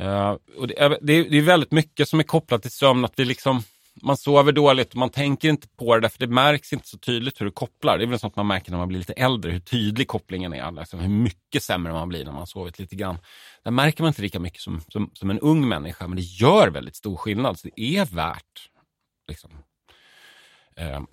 [0.00, 3.04] Uh, och det, är, det, är, det är väldigt mycket som är kopplat till sömn,
[3.04, 3.62] att vi liksom,
[4.02, 7.40] man sover dåligt och man tänker inte på det därför det märks inte så tydligt
[7.40, 7.98] hur det kopplar.
[7.98, 10.72] Det är väl sånt man märker när man blir lite äldre, hur tydlig kopplingen är,
[10.72, 13.18] liksom, hur mycket sämre man blir när man sovit lite grann.
[13.64, 16.68] Där märker man inte lika mycket som, som, som en ung människa, men det gör
[16.68, 17.58] väldigt stor skillnad.
[17.58, 18.68] Så det är värt
[19.28, 19.50] liksom,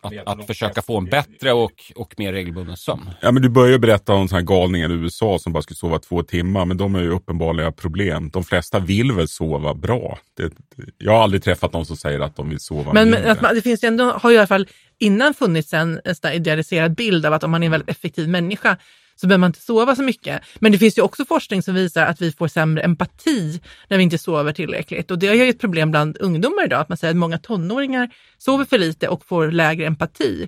[0.01, 3.09] att, att försöka få en bättre och, och mer regelbunden sömn.
[3.21, 5.77] Ja, men du börjar ju berätta om såna här galningar i USA som bara skulle
[5.77, 8.29] sova två timmar, men de har ju uppenbarliga problem.
[8.29, 10.19] De flesta vill väl sova bra.
[10.37, 10.53] Det,
[10.97, 13.21] jag har aldrig träffat någon som säger att de vill sova Men, mindre.
[13.21, 14.67] men att man, det finns ju ändå, har ju i alla fall
[14.99, 18.77] innan funnits en, en idealiserad bild av att om man är en väldigt effektiv människa
[19.15, 20.41] så behöver man inte sova så mycket.
[20.59, 24.03] Men det finns ju också forskning som visar att vi får sämre empati när vi
[24.03, 25.11] inte sover tillräckligt.
[25.11, 28.09] Och det är ju ett problem bland ungdomar idag, att man säger att många tonåringar
[28.37, 30.47] sover för lite och får lägre empati.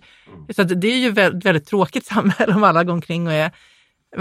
[0.56, 3.52] Så att det är ju ett väldigt tråkigt samhälle om alla går omkring och är,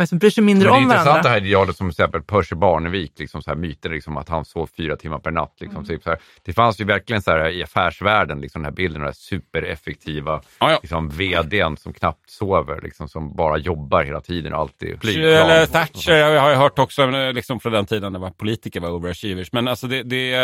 [0.08, 1.22] som bryr sig mindre Men det är om intressant varandra.
[1.22, 4.44] det här idealet som till exempel Percy Barnevik, liksom så här myter liksom att han
[4.44, 5.54] sov fyra timmar per natt.
[5.60, 5.88] Liksom, Mm.
[5.88, 6.18] typ så här.
[6.42, 9.12] Det fanns ju verkligen så här i affärsvärlden, liksom, den här bilden av den här
[9.14, 10.40] supereffektiva
[10.82, 15.24] liksom, vdn som knappt sover, liksom, som bara jobbar hela tiden och alltid flygplan.
[15.26, 18.90] Eller Thatcher jag har jag hört också eh, liksom från den tiden när politiker var
[18.90, 19.52] overachievers.
[19.52, 20.36] Men alltså det, det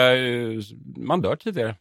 [0.97, 1.75] man dör tidigare.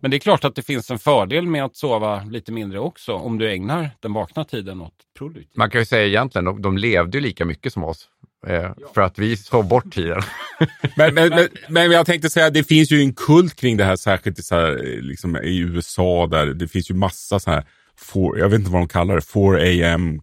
[0.00, 3.12] Men det är klart att det finns en fördel med att sova lite mindre också
[3.12, 5.56] om du ägnar den vakna tiden åt produktivt.
[5.56, 8.08] Man kan ju säga egentligen, de, de levde ju lika mycket som oss.
[8.46, 10.22] Eh, För att vi sov bort tiden.
[10.96, 13.96] Men, men, men, men jag tänkte säga, det finns ju en kult kring det här,
[13.96, 17.64] särskilt i, så här, eh, liksom, i USA, där det finns ju massa så här,
[17.98, 20.20] four, jag vet inte vad de kallar det, 4 am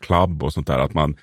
[0.00, 0.78] club och sånt där.
[0.78, 1.16] Att man,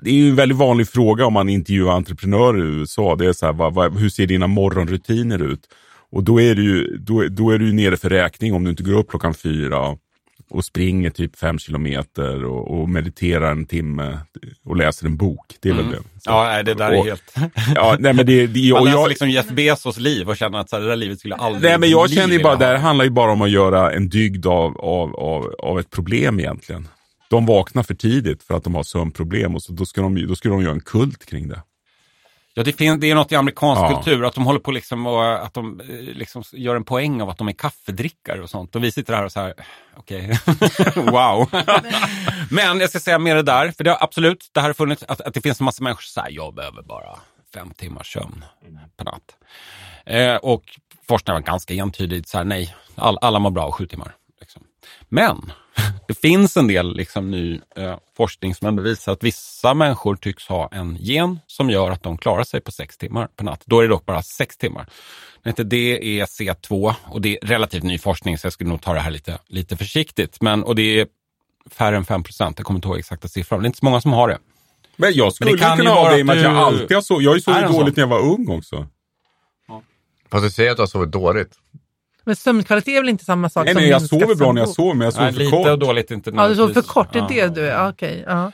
[0.00, 3.16] det är ju en väldigt vanlig fråga om man intervjuar entreprenörer i USA.
[3.16, 5.68] Det är så här, vad, vad, hur ser dina morgonrutiner ut?
[6.16, 8.82] Och då är, du ju, då, då är du nere för räkning om du inte
[8.82, 9.96] går upp klockan fyra
[10.50, 14.18] och springer typ fem kilometer och, och mediterar en timme
[14.64, 15.54] och läser en bok.
[15.60, 15.94] Det är väl Mm.
[15.94, 16.02] det.
[16.24, 17.34] Ja, nej, det där är Och- helt...
[17.74, 20.58] Ja, nej, men det, det, Man och läser jag, liksom Jeff Bezos liv och känner
[20.58, 22.66] att så här, det där livet skulle aldrig nej, men jag känner ju bara, det
[22.66, 26.40] här handlar ju bara om att göra en dygd av, av, av, av ett problem
[26.40, 26.88] egentligen.
[27.30, 30.34] De vaknar för tidigt för att de har sömnproblem och så, då, ska de, då
[30.34, 31.62] ska de göra en kult kring det.
[32.58, 33.88] Ja, det, finns, det är något i amerikansk Ja.
[33.94, 37.28] kultur, att de håller på liksom och, att de eh, liksom gör en poäng av
[37.30, 38.76] att de är kaffedrickare och sånt.
[38.76, 39.54] Och vi sitter här och så här,
[39.96, 40.38] okej,
[40.96, 41.48] wow.
[42.50, 45.02] Men jag ska säga mer det där, för det har absolut, det här har funnits,
[45.08, 47.18] att, att det finns en massa människor som säger, jag behöver bara
[47.54, 48.44] fem timmars sömn
[48.96, 49.36] per natt.
[50.06, 50.62] Eh, och
[51.08, 54.14] forskningen var ganska entydigt, så här, nej, all, alla mår bra av sju timmar.
[54.40, 54.62] Liksom.
[55.08, 55.52] Men
[56.08, 60.48] det finns en del liksom, ny eh, forskning som ändå visar att vissa människor tycks
[60.48, 63.62] ha en gen som gör att de klarar sig på sex timmar per natt.
[63.66, 64.86] Då är det dock bara sex timmar.
[65.42, 69.00] Den heter DEC2 och det är relativt ny forskning så jag skulle nog ta det
[69.00, 70.40] här lite, lite försiktigt.
[70.40, 71.06] Men, och det är
[71.70, 73.60] färre än 5 procent, jag kommer inte ihåg exakta siffran.
[73.60, 74.38] Det är inte så många som har det.
[74.96, 76.56] Men jag skulle Men det kan kunna ju ha det i och med att jag
[76.56, 77.24] alltid har sovit.
[77.24, 78.86] Jag har ju Är det dåligt när jag var ung också.
[80.30, 81.58] Fast du säger att du har sovit dåligt.
[82.26, 84.68] Men sömnkvalitet är väl inte samma sak Nej, som nej, jag sover bra när jag
[84.68, 85.66] sover, men jag sover Nej, för lite kort.
[85.68, 87.48] och dåligt inte Ja, du sover för kort, det är Ja.
[87.48, 87.88] det du är.
[87.88, 88.52] Okej, ja.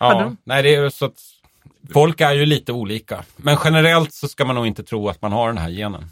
[0.00, 1.14] Ja, nej, det är så att
[1.92, 3.24] folk är ju lite olika.
[3.36, 6.04] Men generellt så ska man nog inte tro att man har den här genen.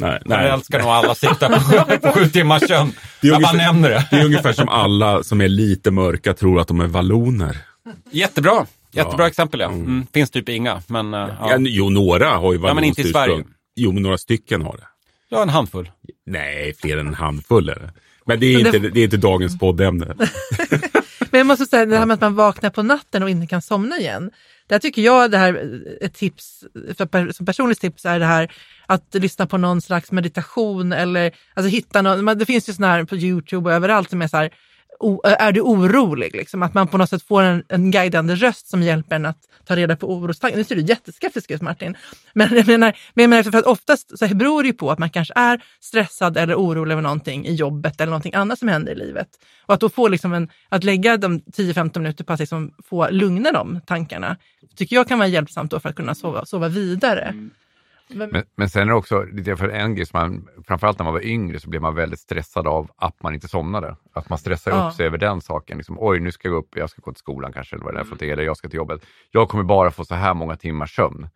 [0.00, 0.38] Nej, nej.
[0.38, 2.92] Generellt ska nog alla sitta på sju, på sju timmars sömn.
[3.20, 4.06] Det är Jag bara ungefär- nämner det.
[4.10, 7.56] Det är ungefär som alla som är lite mörka tror att de är valloner.
[8.10, 8.66] Jättebra.
[8.92, 9.28] Jättebra Ja.
[9.28, 9.66] exempel ja.
[9.66, 10.06] Mm.
[10.14, 11.50] Finns typ inga, men uh, Ja.
[11.50, 11.56] ja.
[11.58, 13.44] jo, några har ju Ja, men inte i vallonskt Sverige.
[13.76, 14.86] Jo, men några stycken har det.
[15.30, 15.90] Ja, en handfull.
[16.26, 17.92] Nej, fler än en handfull är det.
[18.26, 20.14] Men det är, inte, det- är inte dagens poddämne.
[21.30, 23.62] Men jag måste säga, det här med att man vaknar på natten och inte kan
[23.62, 24.30] somna igen.
[24.68, 26.64] Där tycker jag det här, ett tips,
[27.32, 28.52] som personligt tips är det här
[28.86, 33.04] att lyssna på någon slags meditation eller alltså hitta någon, det finns ju sådana här
[33.04, 34.50] på Youtube och överallt som är så här,
[35.00, 36.34] o, eh, är du orolig?
[36.34, 36.62] Liksom?
[36.62, 39.76] Att man på något sätt får en, en guidande röst som hjälper en att ta
[39.76, 40.58] reda på orostankar.
[40.58, 41.96] Nu ser du jätteskeptisk ut Martin.
[42.32, 44.98] Men jag menar, men jag menar för att oftast så beror det ju på att
[44.98, 48.92] man kanske är stressad eller orolig över någonting i jobbet eller någonting annat som händer
[48.92, 49.28] i livet.
[49.66, 53.10] Och att då få liksom en, att lägga de 10-15 minuter på att liksom få
[53.10, 54.36] lugna de tankarna,
[54.76, 57.22] tycker jag kan vara hjälpsamt då för att kunna sova, sova vidare.
[57.22, 57.50] Mm.
[58.14, 61.24] Men, men sen är det också lite för en grej, man, framförallt när man var
[61.26, 63.96] yngre så blev man väldigt stressad av att man inte somnade.
[64.12, 64.88] Att man stressar Ja.
[64.88, 65.76] upp sig över den saken.
[65.76, 67.94] Liksom, Oj, nu ska jag gå upp, jag ska gå till skolan kanske, eller vad
[67.94, 69.00] det är för eller jag ska till jobbet.
[69.30, 71.28] Jag kommer bara få så här många timmars sömn.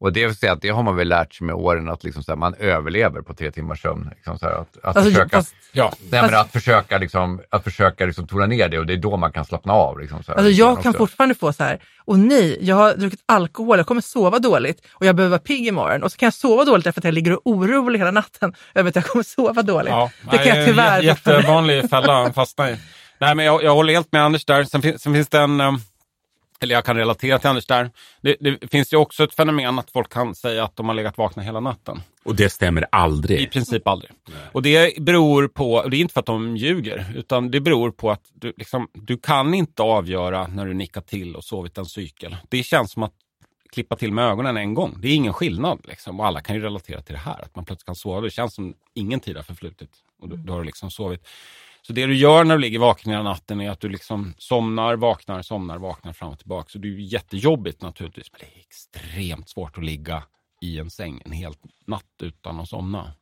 [0.00, 2.22] Och det, vill säga att det har man väl lärt sig med åren, att liksom
[2.22, 4.10] så här, man överlever på tre timmars sömn.
[4.14, 8.06] Liksom så här, att, att Alltså, försöka, fast- Ja, nej, att försöka, liksom, att försöka
[8.06, 10.00] liksom, tona ner det och det är då man kan slappna av.
[10.00, 10.98] Liksom, så här, Alltså jag kan också.
[10.98, 15.06] fortfarande få så här, och nej, jag har druckit alkohol, jag kommer sova dåligt och
[15.06, 16.02] jag behöver vara pigg imorgon.
[16.02, 18.88] Och så kan jag sova dåligt därför att jag ligger och orolig hela natten över
[18.88, 19.90] att jag kommer sova dåligt.
[19.90, 22.76] Ja, det kan jag nej, tyvärr jä- fortfarande- Jättevanlig fälla att fastna i.
[23.20, 24.64] Nej, men jag, jag håller helt med Anders där.
[24.64, 25.72] Sen, sen finns det en, eh,
[26.60, 27.90] eller jag kan relatera till Anders där.
[28.20, 31.18] Det, det finns ju också ett fenomen att folk kan säga att de har legat
[31.18, 32.00] vakna hela natten.
[32.24, 33.40] Och det stämmer aldrig.
[33.40, 34.10] I princip aldrig.
[34.52, 37.90] Och det beror på, och det är inte för att de ljuger, utan det beror
[37.90, 41.86] på att du, liksom, du kan inte avgöra när du nickar till och sovit en
[41.86, 42.36] cykel.
[42.48, 43.12] Det känns som att
[43.72, 44.98] klippa till med ögonen en gång.
[45.00, 45.80] Det är ingen skillnad.
[45.84, 46.20] Liksom.
[46.20, 48.20] Och alla kan ju relatera till det här, att man plötsligt kan sova.
[48.20, 49.90] Det känns som ingen tid har förflutit
[50.20, 51.28] och du, du har liksom sovit.
[51.86, 54.96] Så det du gör när du ligger vaken hela natten är att du liksom somnar,
[54.96, 56.68] vaknar, somnar, vaknar fram och tillbaka.
[56.68, 60.22] Så det är ju jättejobbigt naturligtvis, men det är extremt svårt att ligga
[60.62, 61.52] i en säng en hel
[61.86, 63.12] natt utan att somna.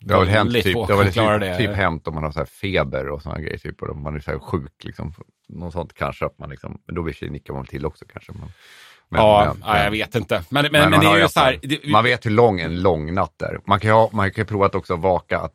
[0.00, 1.56] Det har väl hänt, typ, det har väl typ, det.
[1.56, 4.14] typ hänt om man har så här feber och sådana grejer, typ, och om man
[4.16, 4.84] är så här sjuk.
[4.84, 5.14] Liksom,
[5.48, 8.32] något sånt kanske, att man liksom, men då sig nickar man till också kanske.
[8.32, 8.48] Men,
[9.08, 10.44] men, ja, men- ja, jag vet inte.
[10.50, 11.58] Men, men, men men, det är ju så här.
[11.62, 11.68] det.
[11.68, 13.60] Det, Man vet hur lång en lång natt är.
[13.66, 15.54] Man kan ju, ha, man kan ju prova att också vaka, att,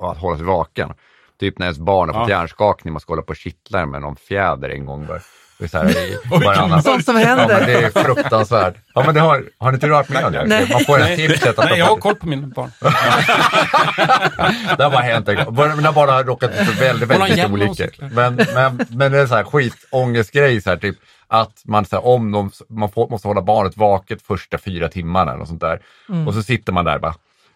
[0.00, 0.94] att hålla sig vaken.
[1.40, 2.38] Typ när ens barn har fått Ja.
[2.38, 5.06] hjärnskakning, man ska hålla på och kittla med någon fjäder en gång.
[5.06, 5.20] Bara.
[5.60, 6.82] Det är så varannan.
[6.82, 7.58] Sånt som Ja, händer.
[7.58, 8.74] men det är fruktansvärt.
[8.94, 10.44] Ja, men det har, har ni inte varit med om det?
[10.46, 10.68] Nej.
[10.72, 12.70] Man får en tipset att nej, jag har koll på min barn.
[14.76, 15.54] det har bara hänt en gång.
[15.54, 17.88] Bara- Mina barn har råkat ut för väldigt, väldigt och olyckor.
[18.14, 20.96] Men, men, men det är en sån här skitångestgrej, så här, typ,
[21.28, 25.30] att man, så här, om de, man får, måste hålla barnet vaket första fyra timmarna
[25.30, 25.80] eller något sånt där.
[26.08, 26.28] Mm.
[26.28, 27.14] Och så sitter man där bara,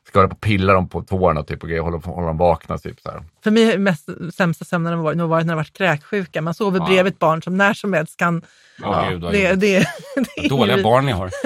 [0.09, 2.79] ska hålla på och pilla dem på tårna typ, och grejer, hålla, hålla dem vakna.
[2.79, 3.23] Typ, så här.
[3.45, 6.43] För mig är mest sämsta sömnen har varit, nog varit när jag varit kräksjuka.
[6.43, 8.43] Man sover bredvid ett barn som när som helst kan...
[8.79, 9.57] Ja, gud, vad det, det,
[10.37, 11.31] det är Dåliga ju- barn ni har.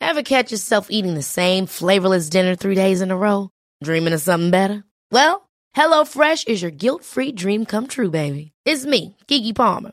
[0.00, 3.50] Ever catch yourself eating the same flavorless dinner three days in a row?
[3.84, 4.82] Dreaming of something better?
[5.12, 8.52] Well, HelloFresh is your guilt-free dream come true, baby.
[8.64, 9.92] It's me, Kiki Palmer.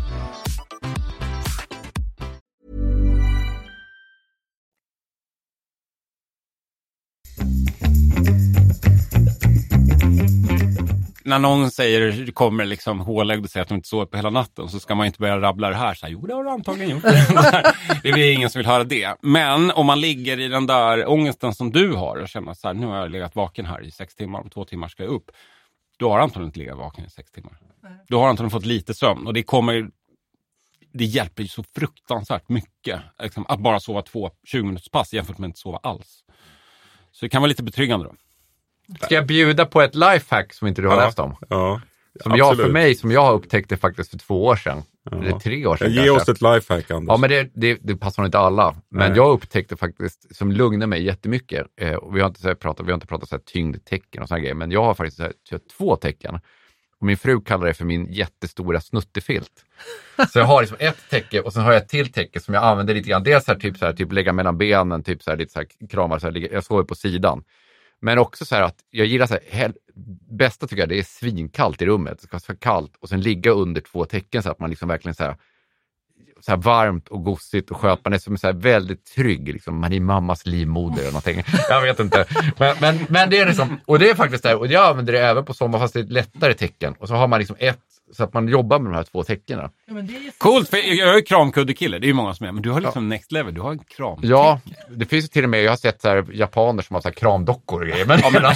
[11.31, 14.69] När någon säger, kommer liksom hålögd och säger att de inte sover på hela natten
[14.69, 15.93] så ska man inte börja rabbla det här.
[15.93, 17.03] Så här jo, det har du antagligen gjort.
[18.03, 19.15] det är ingen som vill höra det.
[19.21, 22.73] Men om man ligger i den där ångesten som du har och känner så här,
[22.73, 25.31] nu har jag legat vaken här i sex timmar, om två timmar ska jag upp.
[25.97, 27.57] Du har antagligen inte legat vaken i sex timmar.
[28.07, 29.89] Du har antagligen fått lite sömn och det kommer
[30.93, 35.37] det hjälper ju så fruktansvärt mycket liksom, att bara sova två 20 minuters pass jämfört
[35.37, 36.23] med att inte sova alls.
[37.11, 38.15] Så det kan vara lite betryggande då.
[39.01, 41.05] Ska jag bjuda på ett lifehack som inte du har Ja.
[41.05, 41.35] läst om?
[41.49, 41.81] Ja,
[42.23, 42.73] Som jag, för absolut.
[42.73, 44.83] mig, som jag har upptäckt det faktiskt för två år sedan.
[45.11, 46.11] Eller tre år sedan Ge kanske.
[46.11, 47.13] oss ett lifehack, Anders.
[47.13, 48.75] Ja, men det, det, det passar inte alla.
[48.89, 49.17] Men Nej.
[49.17, 52.91] jag upptäckte faktiskt, som lugnar mig jättemycket, eh, och vi har inte, så pratat, vi
[52.91, 55.33] har inte pratat så här, tyngdtecken och sådana grejer, men jag har faktiskt här,
[55.77, 56.39] två tecken.
[56.99, 59.51] Och min fru kallar det för min jättestora snuttefilt.
[60.33, 62.63] Så jag har liksom ett täcke och sen har jag ett till täcke som jag
[62.63, 63.23] använder lite grann.
[63.23, 65.59] Dels så här, typ, så här, typ lägga mellan benen, typ så här, lite så
[65.59, 67.43] här, kramar, så här, jag sover på sidan.
[68.01, 69.73] Men också så här att jag gillar så här,
[70.37, 72.17] bästa tycker jag det är svinkallt i rummet.
[72.17, 74.87] Det ska vara så kallt och sen ligga under två tecken så att man liksom
[74.87, 75.35] verkligen så här,
[76.41, 77.99] så här varmt och gosigt och skönt.
[78.03, 79.79] Man är som så här väldigt trygg, liksom.
[79.79, 81.43] man är mammas livmoder eller någonting.
[81.69, 82.25] Jag vet inte.
[82.57, 85.19] Men, men, men det är liksom, och det är faktiskt det, och jag använder det
[85.19, 86.95] även på sommar fast det är ett lättare tecken.
[86.99, 87.79] Och så har man liksom ett,
[88.13, 89.69] så att man jobbar med de här två tecknen.
[90.37, 92.81] Coolt, för jag är ju kramkuddekille, det är ju många som är, men du har
[92.81, 94.19] liksom next level, du har en kram.
[94.23, 97.01] Ja, det finns ju till och med, jag har sett så här, japaner som har
[97.01, 98.05] så här kramdockor och grejer.
[98.05, 98.43] Men, men,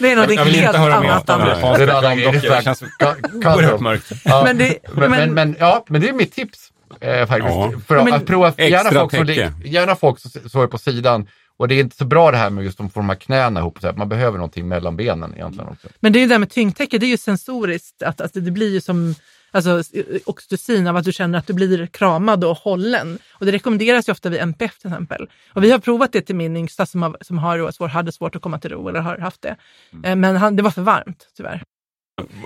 [0.00, 1.32] Det är något Jag vill inte helt höra mer om det.
[1.32, 1.78] Anders.
[1.78, 2.24] det är en annan grej.
[2.24, 4.12] Kramdockor, det känns oerhört mörkt.
[4.24, 6.58] Ja, Men det- men, men, men- ja, men det är mitt tips.
[7.00, 7.54] Eh, faktiskt.
[7.54, 7.72] Ja.
[7.86, 9.26] För att, Men- att prova, gärna folk, som,
[9.64, 11.28] gärna folk som sover på sidan.
[11.56, 13.60] Och det är inte så bra det här med just att få de här knäna
[13.60, 13.78] ihop.
[13.80, 13.94] Så här.
[13.94, 15.88] Man behöver någonting mellan benen egentligen också.
[16.00, 18.02] Men det är ju det där med tyngdtäcke, det är ju sensoriskt.
[18.02, 19.14] Att, att det blir ju som
[19.52, 19.82] alltså,
[20.24, 23.18] oxytocin av att du känner att du blir kramad och hållen.
[23.32, 25.28] Och det rekommenderas ju ofta vid NPF till exempel.
[25.52, 28.36] Och vi har provat det till min yngsta som, har, som har svår, hade svårt
[28.36, 29.56] att komma till ro eller har haft det.
[30.04, 31.62] Eh, Men han, det var för varmt tyvärr.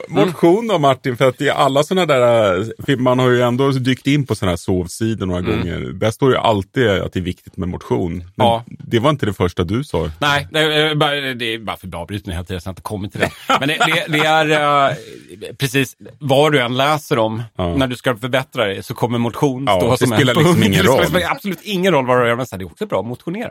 [0.09, 4.07] Motion då Martin, för att i alla sådana där, för man har ju ändå dykt
[4.07, 5.79] in på sådana här sovsidor några gånger.
[5.81, 8.17] Där står ju alltid att det är viktigt med motion.
[8.17, 8.64] Men Ja.
[8.69, 10.11] Det var inte det första du sa.
[10.21, 13.12] Nej, det är bara, det är bara för avbrytning hela tiden så jag inte kommit
[13.12, 13.31] till det.
[13.61, 14.51] Men det, det, det är
[14.91, 14.97] eh,
[15.59, 17.77] precis vad du än läser om, Ja.
[17.77, 20.55] när du ska förbättra dig så kommer motion Ja, stå det som spelar en liksom
[20.55, 20.67] punkt.
[20.67, 21.07] ingen Det roll.
[21.07, 23.51] spelar absolut ingen roll vad du gör, men det är också bra att motionera.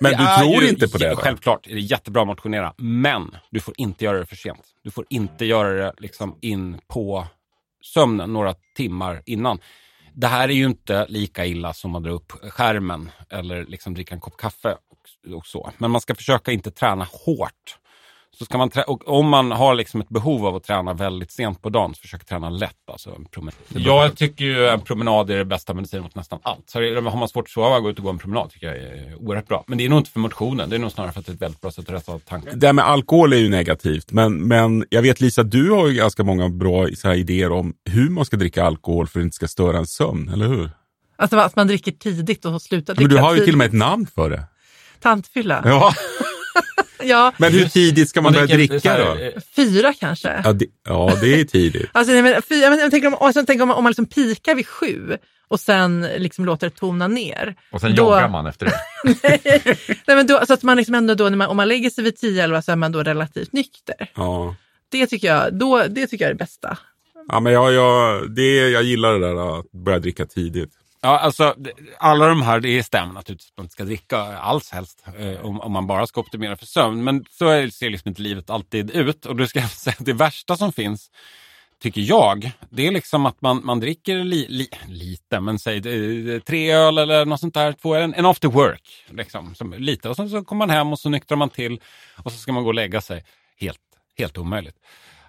[0.00, 1.08] Men Det du tror ju- inte på det?
[1.10, 1.16] Då?
[1.16, 4.58] Självklart är det jättebra att motionera, men du får inte göra det för sent.
[4.82, 7.26] Du får inte göra det liksom in på
[7.94, 9.58] sömnen några timmar innan.
[10.14, 14.14] Det här är ju inte lika illa som att dra upp skärmen eller liksom dricka
[14.14, 15.70] en kopp kaffe och, och så.
[15.78, 17.79] Men man ska försöka inte träna hårt.
[18.38, 18.70] Så ska man
[19.06, 22.24] om man har liksom ett behov av att träna väldigt sent på dagen, så försök
[22.24, 22.90] träna lätt.
[22.92, 23.56] Alltså en promenad.
[23.68, 26.70] Jag tycker ju en promenad är det bästa medicinen mot nästan allt.
[26.70, 29.14] Så har man svårt att sova, gå ut och gå en promenad tycker jag är
[29.14, 29.64] oerhört bra.
[29.66, 31.34] Men det är nog inte för motionen, det är nog snarare för att det är
[31.34, 32.52] ett väldigt bra sätt att rätta av tankar.
[32.54, 35.94] Det här med alkohol är ju negativt, men, men jag vet Lisa, du har ju
[35.94, 39.24] ganska många bra så här, idéer om hur man ska dricka alkohol för att det
[39.24, 40.70] inte ska störa en sömn, eller hur?
[41.16, 43.44] Alltså att man dricker tidigt och slutar dricka Men du har ju tidigt.
[43.44, 44.44] till och med ett namn för det.
[45.00, 45.62] Tantfylla.
[45.64, 45.92] Ja,
[47.02, 49.14] Ja, men hur tidigt ska man börja dricka så då?
[49.14, 50.40] eh, fyra kanske.
[50.44, 51.90] Ja det, ja, det är tidigt.
[51.92, 54.54] Alltså, nej, men, fyra, men, jag tänker om, alltså, tänker om, om man liksom pikar
[54.54, 55.16] vid sju
[55.48, 57.54] och sen liksom låter det tona ner.
[57.72, 58.80] Och sen Då- joggar man efter det.
[60.06, 62.04] Nej, men då, alltså att man liksom ändå då, när man, om man lägger sig
[62.04, 64.10] vid 10-11 så är man då relativt nykter.
[64.14, 64.54] Ja.
[64.88, 66.78] Det tycker jag, då, det tycker jag är det bästa.
[67.28, 70.72] Ja, men jag, jag, det, jag gillar det där att börja dricka tidigt.
[71.02, 71.54] Ja, alltså
[71.98, 75.60] alla de här, det stämmer naturligtvis att man inte ska dricka alls helst eh, om,
[75.60, 77.04] om man bara ska optimera för sömn.
[77.04, 79.26] Men så är, ser liksom inte livet alltid ut.
[79.26, 81.10] Och du ska jag säga att det värsta som finns,
[81.82, 86.40] tycker jag, det är liksom att man, man dricker li, li, lite, men säg eh,
[86.40, 89.04] tre öl eller något sånt där, två, en, en after work.
[89.10, 90.08] Liksom, som, lite.
[90.08, 91.80] Och sen så kommer man hem och så nyktrar man till
[92.16, 93.24] och så ska man gå och lägga sig.
[93.60, 93.80] Helt,
[94.18, 94.76] helt omöjligt.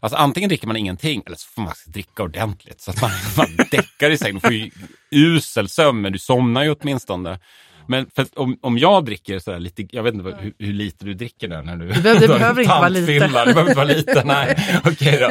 [0.04, 3.48] Alltså antingen dricker man ingenting eller så får man dricka ordentligt så att man, man
[3.72, 4.36] däckar i sängen.
[4.36, 4.72] Du får ju
[5.12, 7.40] usel sömn men du somnar ju åtminstone.
[7.88, 11.14] Men om, om jag dricker sådär lite, jag vet inte vad, hur, hur lite du
[11.14, 11.88] dricker där när du...
[11.92, 13.12] Det behöver- det behöver inte vara lite.
[13.14, 14.80] Det behöver inte vara lite, nej.
[14.86, 15.30] Okej då.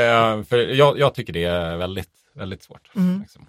[0.00, 2.90] Eh, för jag, jag tycker det är väldigt, väldigt svårt.
[3.20, 3.46] Liksom.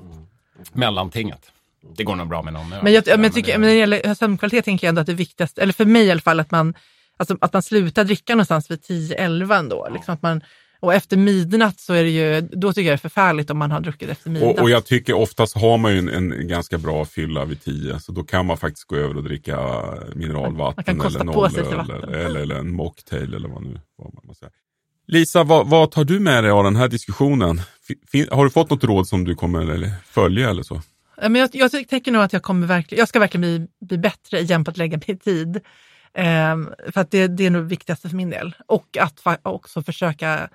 [0.74, 1.52] Mellantinget.
[1.98, 2.66] Det går nog bra med någon.
[2.74, 2.84] Mm.
[2.84, 5.14] Men jag, men jag tycker, men när det gäller sömnkvalitet tänker jag ändå att det
[5.14, 6.74] viktigaste, eller för mig i alla fall, att man,
[7.20, 9.88] alltså, att man slutar dricka någonstans vid 10-11 ändå.
[9.94, 10.42] Liksom att man,
[10.80, 13.72] och efter midnatt så är det ju, då tycker jag det är förfärligt om man
[13.72, 14.58] har druckit efter midnatt.
[14.58, 18.00] Och, och jag tycker oftast har man ju en, en ganska bra fylla vid tio.
[18.00, 19.58] Så då kan man faktiskt gå över och dricka
[20.16, 24.52] mineralvatten eller nollöl eller, eller, eller en mocktail eller vad nu vad man säga.
[25.08, 27.62] Lisa, vad, vad tar du med dig av den här diskussionen?
[28.12, 30.82] Fin- har du fått något råd som du kommer följa eller så?
[31.22, 33.98] Ja, Men jag, jag tänker nog att jag kommer verkligen, jag ska verkligen bli, bli
[33.98, 35.60] bättre igen på att lägga mig i tid.
[36.14, 38.56] Ehm, för att det, det är nog det viktigaste för min del.
[38.68, 40.50] Och att fa- också försöka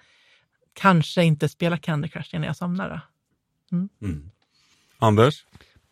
[0.72, 2.88] kanske inte spela Candy Crush innan jag somnar.
[2.90, 3.00] Då.
[4.98, 5.44] Anders?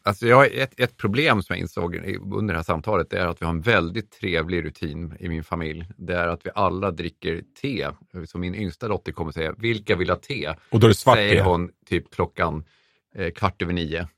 [0.05, 1.95] Alltså jag ett, ett problem som jag insåg
[2.35, 5.45] under det här samtalet, det är att vi har en väldigt trevlig rutin i min
[5.45, 5.89] familj.
[5.97, 7.89] Det är att vi alla dricker te.
[8.27, 10.55] Så min yngsta dotter kommer säga, vilka vill ha te?
[10.71, 11.41] Och då är det svart Säger te?
[11.41, 12.65] hon typ klockan
[13.15, 14.09] eh, kvart över nio.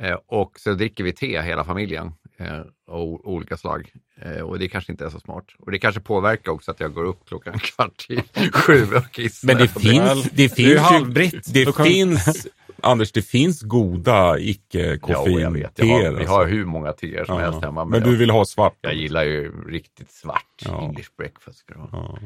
[0.00, 3.92] Eh, och så dricker vi te hela familjen av o- olika slag.
[4.22, 5.44] Eh, och det kanske inte är så smart.
[5.58, 8.22] Och det kanske påverkar också att jag går upp klockan kvart i
[8.52, 9.46] sju och kissar.
[9.46, 11.54] Men det finns, det finns är ju ju, halvbritt.
[11.54, 12.46] Det kan- finns,
[12.84, 14.46] Anders, det finns goda Ja, jag vet.
[14.46, 15.86] icke-koffein-teer.
[15.86, 16.54] Jag har, vi har alltså.
[16.56, 17.44] hur många teer som Ja.
[17.44, 17.84] helst hemma.
[17.84, 18.76] Men du vill ha svart?
[18.80, 20.82] Jag gillar ju riktigt svart Ja.
[20.82, 21.58] English breakfast.
[21.58, 22.18] Ska det vara.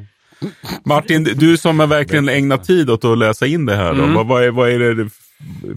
[0.85, 3.95] Martin, du som har verkligen ägnat tid åt att läsa in det här.
[3.95, 4.15] Då, Mm.
[4.15, 5.11] vad, vad, är, vad är det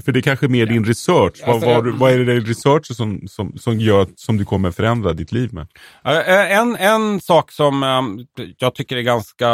[0.05, 1.43] För det är kanske är mer din research.
[1.45, 4.71] Vad, Alltså, vad, vad är det din research som, som, som gör som du kommer
[4.71, 5.67] förändra ditt liv med?
[6.05, 9.49] Eh, En, en sak som eh, jag tycker är ganska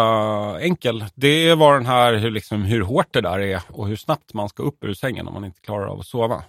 [0.61, 4.33] enkel, det var den här hur, liksom, hur hårt det där är och hur snabbt
[4.33, 6.43] man ska upp ur sängen om man inte klarar av att sova.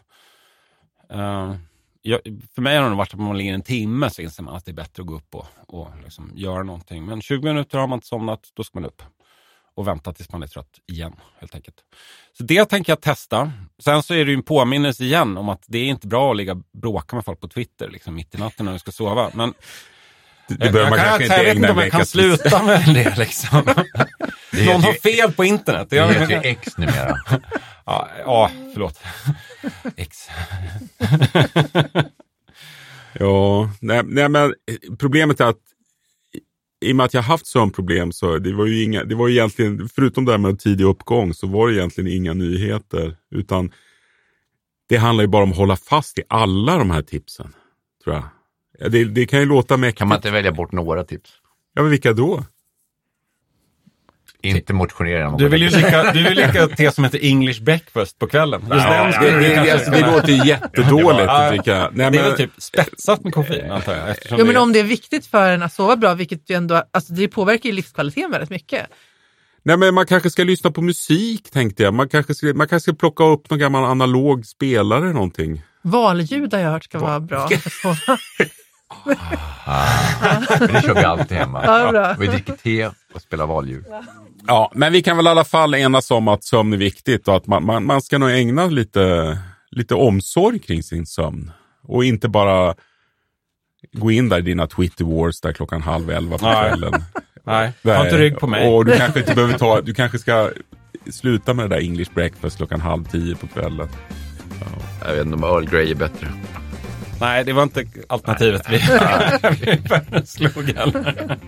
[1.13, 1.55] Eh,
[2.03, 2.21] jag,
[2.55, 4.71] för mig har det varit att man ligger en timme så inser man att det
[4.71, 7.05] är bättre att gå upp och, och liksom göra någonting.
[7.05, 9.03] Men 20 minuter har man inte somnat, då ska man upp
[9.77, 11.77] och vänta tills man är trött igen helt enkelt.
[12.39, 13.53] Så det tänker jag testa.
[13.83, 16.37] Sen så är det ju en påminnelse igen om att det är inte bra att
[16.37, 19.31] ligga och bråka med folk på Twitter liksom, mitt i natten när du ska sova.
[19.35, 19.55] Men
[20.49, 22.85] Det behöver man jag, kanske jag, inte jag vet inte om jag kan sluta med
[22.95, 23.63] det liksom.
[24.67, 25.91] Någon har fel på internet.
[25.91, 27.17] Det Jag, heter ju X numera.
[27.87, 29.01] ja, ja, förlåt.
[29.97, 30.29] X.
[33.13, 34.55] Ja, nej, nej, men
[34.99, 35.61] problemet är att
[36.81, 39.35] i och med att jag haft sömnproblem så det var ju inga, det var ju
[39.35, 43.17] egentligen, förutom det här med tidig uppgång så var det egentligen inga nyheter.
[43.31, 43.73] Utan
[44.89, 47.55] det handlar ju bara om att hålla fast i alla de här tipsen.
[48.05, 48.25] Tror jag.
[48.79, 49.99] Ja, Det, det kan ju låta mäktigt.
[49.99, 51.31] Kan man inte välja bort några tips?
[51.75, 52.45] Ja, men vilka då?
[54.43, 55.31] Inte motionera.
[55.39, 58.61] Du vill ju lika, du vill lika te som heter English breakfast på kvällen.
[58.61, 61.91] Just den det, det, kanske alltså, det låter ju jättedåligt Ja, att dricka.
[61.93, 64.17] Nej, det är men, väl typ spetsat med koffein antar jag.
[64.31, 66.83] Jo, men det- om det är viktigt för en att sova bra, vilket ju ändå,
[66.93, 68.87] alltså det påverkar ju livskvaliteten väldigt mycket.
[69.63, 71.95] nej, men man kanske ska lyssna på musik tänkte jag.
[71.95, 75.63] Man kanske ska, man kanske ska plocka upp någon gammal analog spelare eller någonting.
[75.83, 77.49] Valljud har jag hört ska vara bra
[79.05, 79.17] sova.
[80.67, 81.63] Det kör vi alltid hemma.
[81.65, 82.17] Ja, bra.
[82.19, 83.85] Vi dricker te och spelar valljud.
[84.47, 87.37] Ja, men vi kan väl i alla fall enas om att sömn är viktigt och
[87.37, 89.39] att man, man, man ska nog ägna lite,
[89.71, 91.51] lite omsorg kring sin sömn.
[91.83, 92.75] Och inte bara
[93.93, 96.93] gå in där i dina Twitter wars där klockan halv elva på kvällen.
[97.45, 98.69] Nej, ta inte rygg på mig.
[98.69, 100.51] Och du kanske inte behöver ta, du kanske ska
[101.11, 103.89] sluta med det där English breakfast klockan halv tio på kvällen.
[105.05, 106.29] Jag vet inte om Earl Grey är bättre.
[107.21, 108.77] Nej, det var inte alternativet vi,
[109.61, 111.39] vi föreslog heller.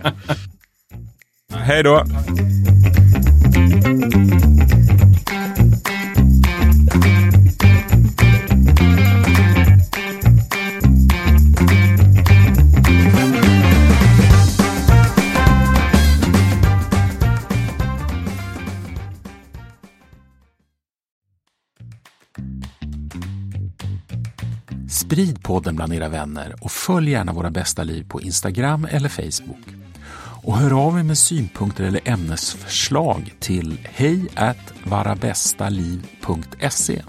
[1.53, 2.03] Hej då!
[25.09, 29.67] Sprid podden bland era vänner och följ gärna Våra bästa liv på Instagram eller Facebook.
[30.43, 34.27] Och hör av er med synpunkter eller ämnesförslag till hej
[34.83, 37.01] varabästaliv.se